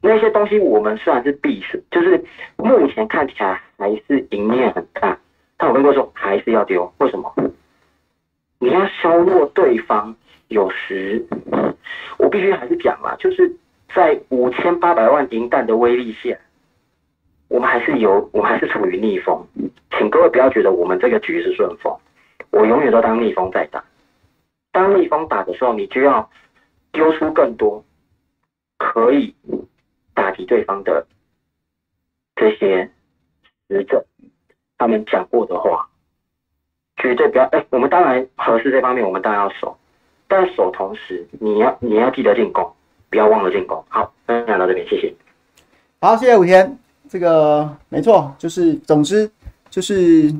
[0.00, 2.24] 那些东西我们虽然是必须，就是
[2.54, 5.18] 目前看起来还是赢面很大，
[5.56, 6.92] 但我跟各位说还是要丢。
[6.98, 7.34] 为什么？
[8.60, 10.14] 你要削弱对方，
[10.48, 11.24] 有时
[12.18, 13.54] 我必须还是讲嘛，就是
[13.94, 16.36] 在五千八百万银弹的威力下，
[17.48, 19.46] 我们还是有，我们还是处于逆风。
[19.98, 21.96] 请各位不要觉得我们这个局是顺风，
[22.50, 23.84] 我永远都当逆风在打。
[24.72, 26.30] 当逆风打的时候，你就要
[26.92, 27.84] 丢出更多
[28.78, 29.34] 可以。
[30.16, 31.06] 打击对方的
[32.36, 32.90] 这些
[33.68, 34.02] 使者，
[34.78, 35.86] 他们讲过的话，
[36.96, 37.44] 绝对不要。
[37.52, 39.76] 哎，我们当然合适这方面，我们当然要守，
[40.28, 42.70] 但守同时，你要你要记得进攻，
[43.10, 43.82] 不要忘了进攻。
[43.88, 45.14] 好，分享到这边，谢谢。
[46.00, 46.78] 好，谢谢武田。
[47.08, 49.30] 这个没错，就是总之
[49.70, 50.34] 就是，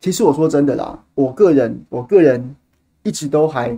[0.00, 2.54] 其实我说真的啦，我个人我个人
[3.02, 3.76] 一直都还，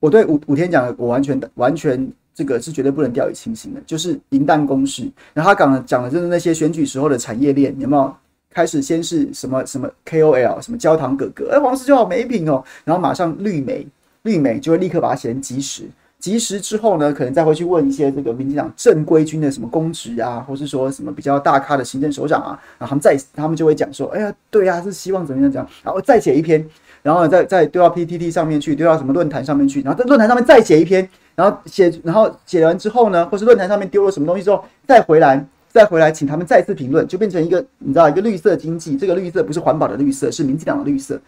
[0.00, 2.12] 我对武武田讲的，我完全完全。
[2.34, 5.06] 这个是绝对不能掉以轻心的，就是银弹攻势。
[5.34, 8.16] 然后他讲的讲的就是那些选举时候的产业链，有没有
[8.54, 12.62] 开始先是什么什么 KOL，什么焦糖哥哥，哎，黄士修好没品哦。
[12.84, 13.86] 然后马上绿媒，
[14.22, 15.84] 绿媒就会立刻把它写成即时，
[16.18, 26.64] 即时之后呢，可能再回去问一些这个民进党正规军的什么公职啊，或是说什么比较大咖的行政首长啊，然后他们再他们就会讲说，哎呀，对呀、是希望怎么样怎样，然后再写一篇，
[27.02, 31.08] 然后再再丢到 PTT 上面去，丢到什么论坛上面去，然后在论坛上面再写一篇。
[31.34, 35.42] 然后写，然后写完之后呢，或是论坛上面丢了什么东西之后，再回来，
[35.72, 38.94] 再回来，请他们再次评论，就变成一个你知道一个绿色经济。
[38.96, 41.18] 这个绿色不是环保的绿色，是民进党的绿色。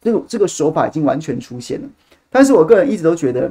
[0.00, 1.88] 这个这个手法已经完全出现了。
[2.30, 3.50] 但是我个人一直都觉得，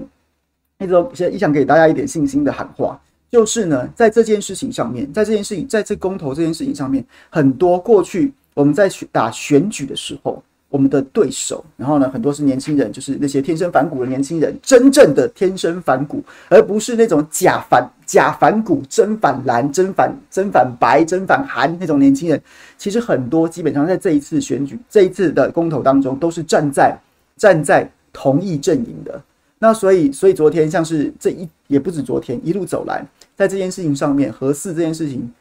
[0.80, 10.44] 一直都现在一想给大家一点信心的喊话，就是呢，在这件事情上面，在这件事情，在这公投这件事情上面，很多过去我们在选打选举的时候。
[10.74, 22.42] 我们的对手，然后呢，很多是年轻人，就是那些天生反骨的年轻人，真正的天生反骨，而不是那种假反假反骨，真反蓝，真反真反白，真反韩那种年轻人。
[22.76, 26.98] 其实很多基本上在这一次选举，这一次的公投当中，都是站在
[27.38, 29.22] 站在同一阵营的。
[29.60, 33.06] 那所以，所以昨天像是这一也不止昨天一路走来，
[33.36, 35.32] 在这件事情上面，核四这件事情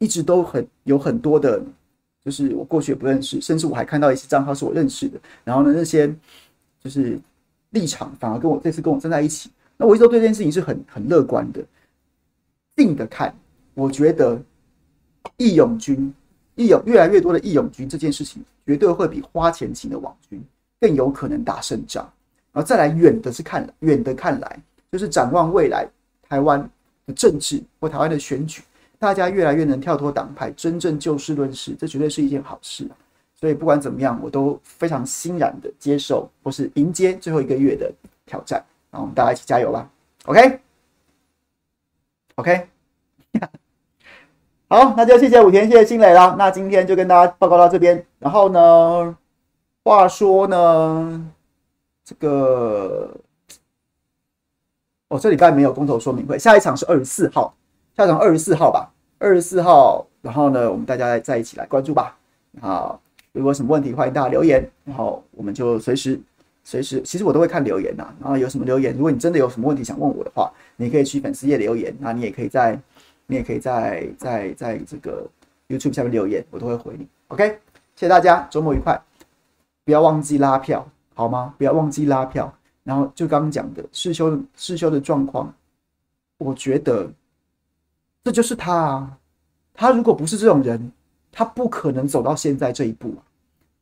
[0.00, 1.62] 一直都很有很多的。
[2.26, 5.16] 就是我过去也不认识，甚至我还看到一些账号是我认识的。
[5.44, 6.12] 然后呢，那些
[6.82, 7.16] 就是
[7.70, 9.48] 立场反而跟我这次跟我站在一起。
[9.76, 11.64] 那我一直都对这件事情是很很乐观的。
[12.74, 13.32] 定的看，
[13.74, 14.42] 我觉得
[15.36, 16.12] 义勇军、
[16.56, 20.42] 义勇越来越多的义勇军这件事情，绝对会比花钱请的网军
[20.80, 22.02] 更有可能打胜仗。
[22.52, 24.60] 然后再来远的是看远的看来，
[24.90, 25.86] 就是展望未来
[26.28, 26.68] 台湾
[27.06, 28.62] 的政治或台湾的选举。
[28.98, 32.88] 大家越来越能跳脱党派，真正就事论事，这绝对是一件好事。
[33.34, 37.92] 所以不管怎么样，我都非常欣然的接受，或是迎接最后一个月的
[38.24, 38.64] 挑战。
[38.90, 39.86] 然后我们大家一起加油吧
[40.24, 40.58] ！OK，OK，
[44.68, 46.34] 好，那就谢谢武田，谢谢新磊了。
[46.38, 48.02] 那今天就跟大家报告到这边。
[48.18, 49.14] 然后呢，
[49.84, 51.30] 话说呢，
[52.02, 53.14] 这个
[55.08, 57.54] 哦，这礼拜没有公投说明会，下一场是二十四号。
[57.96, 62.14] 下场二十四号吧，二十四号，然后呢，我们大家再一起来关注吧。
[62.60, 63.00] 好，
[63.32, 66.20] 如果有什么问题，欢迎大家留言，然后我们就随时
[66.62, 68.14] 随时，其实我都会看留言呐。
[68.20, 72.78] 然后有什么留言，如果你真的有什么问题想问我的话，你可以去粉丝页留言，那你也可以在
[73.28, 75.26] 你也可以在在在这个
[75.66, 77.08] YouTube 下面留言，我都会回你。
[77.28, 77.48] OK，
[77.94, 79.00] 谢谢大家，周末愉快，
[79.86, 81.54] 不要忘记拉票，好吗？
[81.56, 82.52] 不要忘记拉票。
[82.84, 85.50] 然后就刚刚讲的世修世修的状况，
[86.36, 87.10] 我觉得。
[88.26, 89.18] 这就是他啊！
[89.72, 90.90] 他如果不是这种人，
[91.30, 93.14] 他不可能走到现在这一步。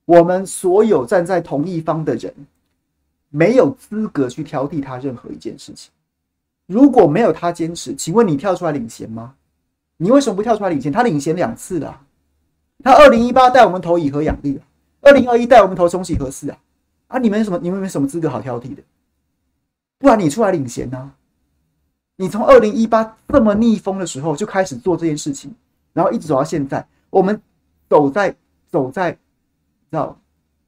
[0.04, 2.30] 我们所有站在同一方的人，
[3.30, 5.90] 没有资格去挑剔他任何一件事情。
[6.66, 9.34] 如果没有他坚持，请问你跳出来领衔吗？
[9.96, 10.92] 你为什么不跳出来领衔？
[10.92, 12.02] 他领衔两次了，
[12.82, 14.60] 他二零一八带我们投以和养绿，
[15.00, 16.58] 二零二一带我们投重启核四啊，
[17.06, 17.58] 啊，你们什么？
[17.62, 18.82] 你们没什么资格好挑剔的？
[19.98, 21.12] 不然你出来领衔呢？
[22.16, 25.52] 你从二零一八这么逆风的时候就开始做这件事情，
[25.92, 27.40] 然后一直走到现在，我们
[27.88, 28.34] 走在
[28.68, 29.18] 走在，知
[29.90, 30.16] 道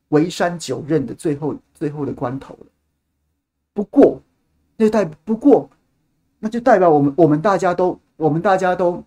[0.08, 2.66] 围山九仞的最后最后的关头了。
[3.72, 4.20] 不过，
[4.76, 5.70] 那代不过，
[6.40, 9.04] 那就代表我们我们大家都我们大家都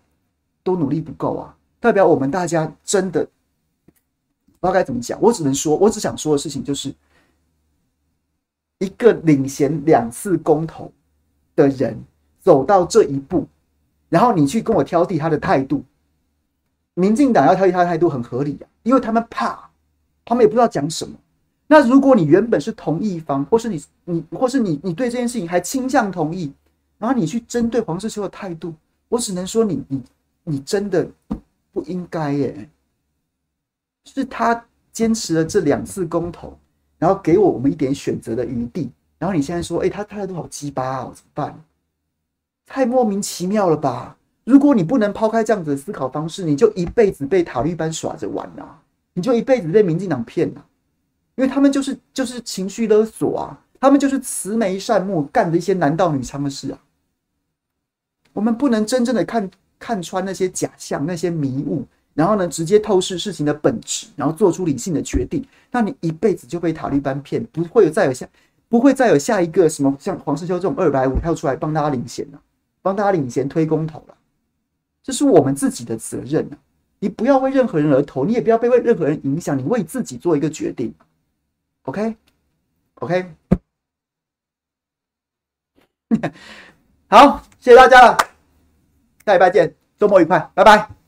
[0.62, 1.56] 都努力不够啊！
[1.78, 5.20] 代表我们大家真的不知道该怎么讲。
[5.20, 6.94] 我只能说，我只想说的事情就是，
[8.78, 10.90] 一个领衔两次公投
[11.54, 12.02] 的人。
[12.40, 13.46] 走到这一步，
[14.08, 15.84] 然后你去跟我挑剔他的态度，
[16.94, 19.70] 民进党要挑剔他的态度很合理啊，因为他们怕，
[20.24, 21.14] 他们也不知道讲什么。
[21.66, 26.52] 那如果你原本是同意方，或是你你或是你你对这件事情还倾向同意，
[26.98, 28.74] 然后你去针对黄世修的态度，
[29.08, 30.02] 我只能说你你
[30.42, 31.08] 你真的
[31.72, 32.68] 不应该耶。
[34.06, 36.58] 是他坚持了这两次公投，
[36.98, 41.64] 然后给我我们一点选择的余地，然后你现在说，哎，他态度好鸡巴哦，怎么办？
[42.72, 44.16] 太莫名其妙了吧！
[44.44, 48.64] 如果你不能抛开这样子的思考方式，你就一辈子被塔利班耍着玩呐、
[49.12, 50.62] 你就一辈子被民进党骗呐，
[51.34, 56.78] 因为他们就是就是情绪勒索啊，他们就是慈眉善目干的一些男盗女娼的事啊。
[58.32, 68.28] 我们不能真正的看看穿那些假象、那些迷雾，然后呢，直接透视事情的本质，然后做出理性的决定，那你一辈子就被塔利班骗，不会有再有下，
[68.68, 72.40] 不会再有下一个什么像黄世修这种二百五跳出来帮大家领衔了。
[72.82, 74.16] 帮大家领衔推公投了，
[75.02, 76.58] 这是我们自己的责任啊！
[76.98, 80.94] 你不要为任何人而投，你也不要被为任何人影响，你为自己做一个决定。
[81.82, 83.34] OK，OK，
[87.08, 88.18] 好，谢谢大家了，
[89.24, 90.99] 下礼拜见，周末愉快，拜拜。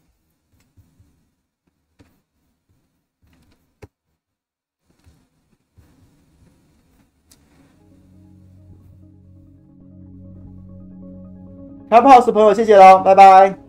[11.92, 13.61] Clubhouse 朋友，谢谢喽，拜拜。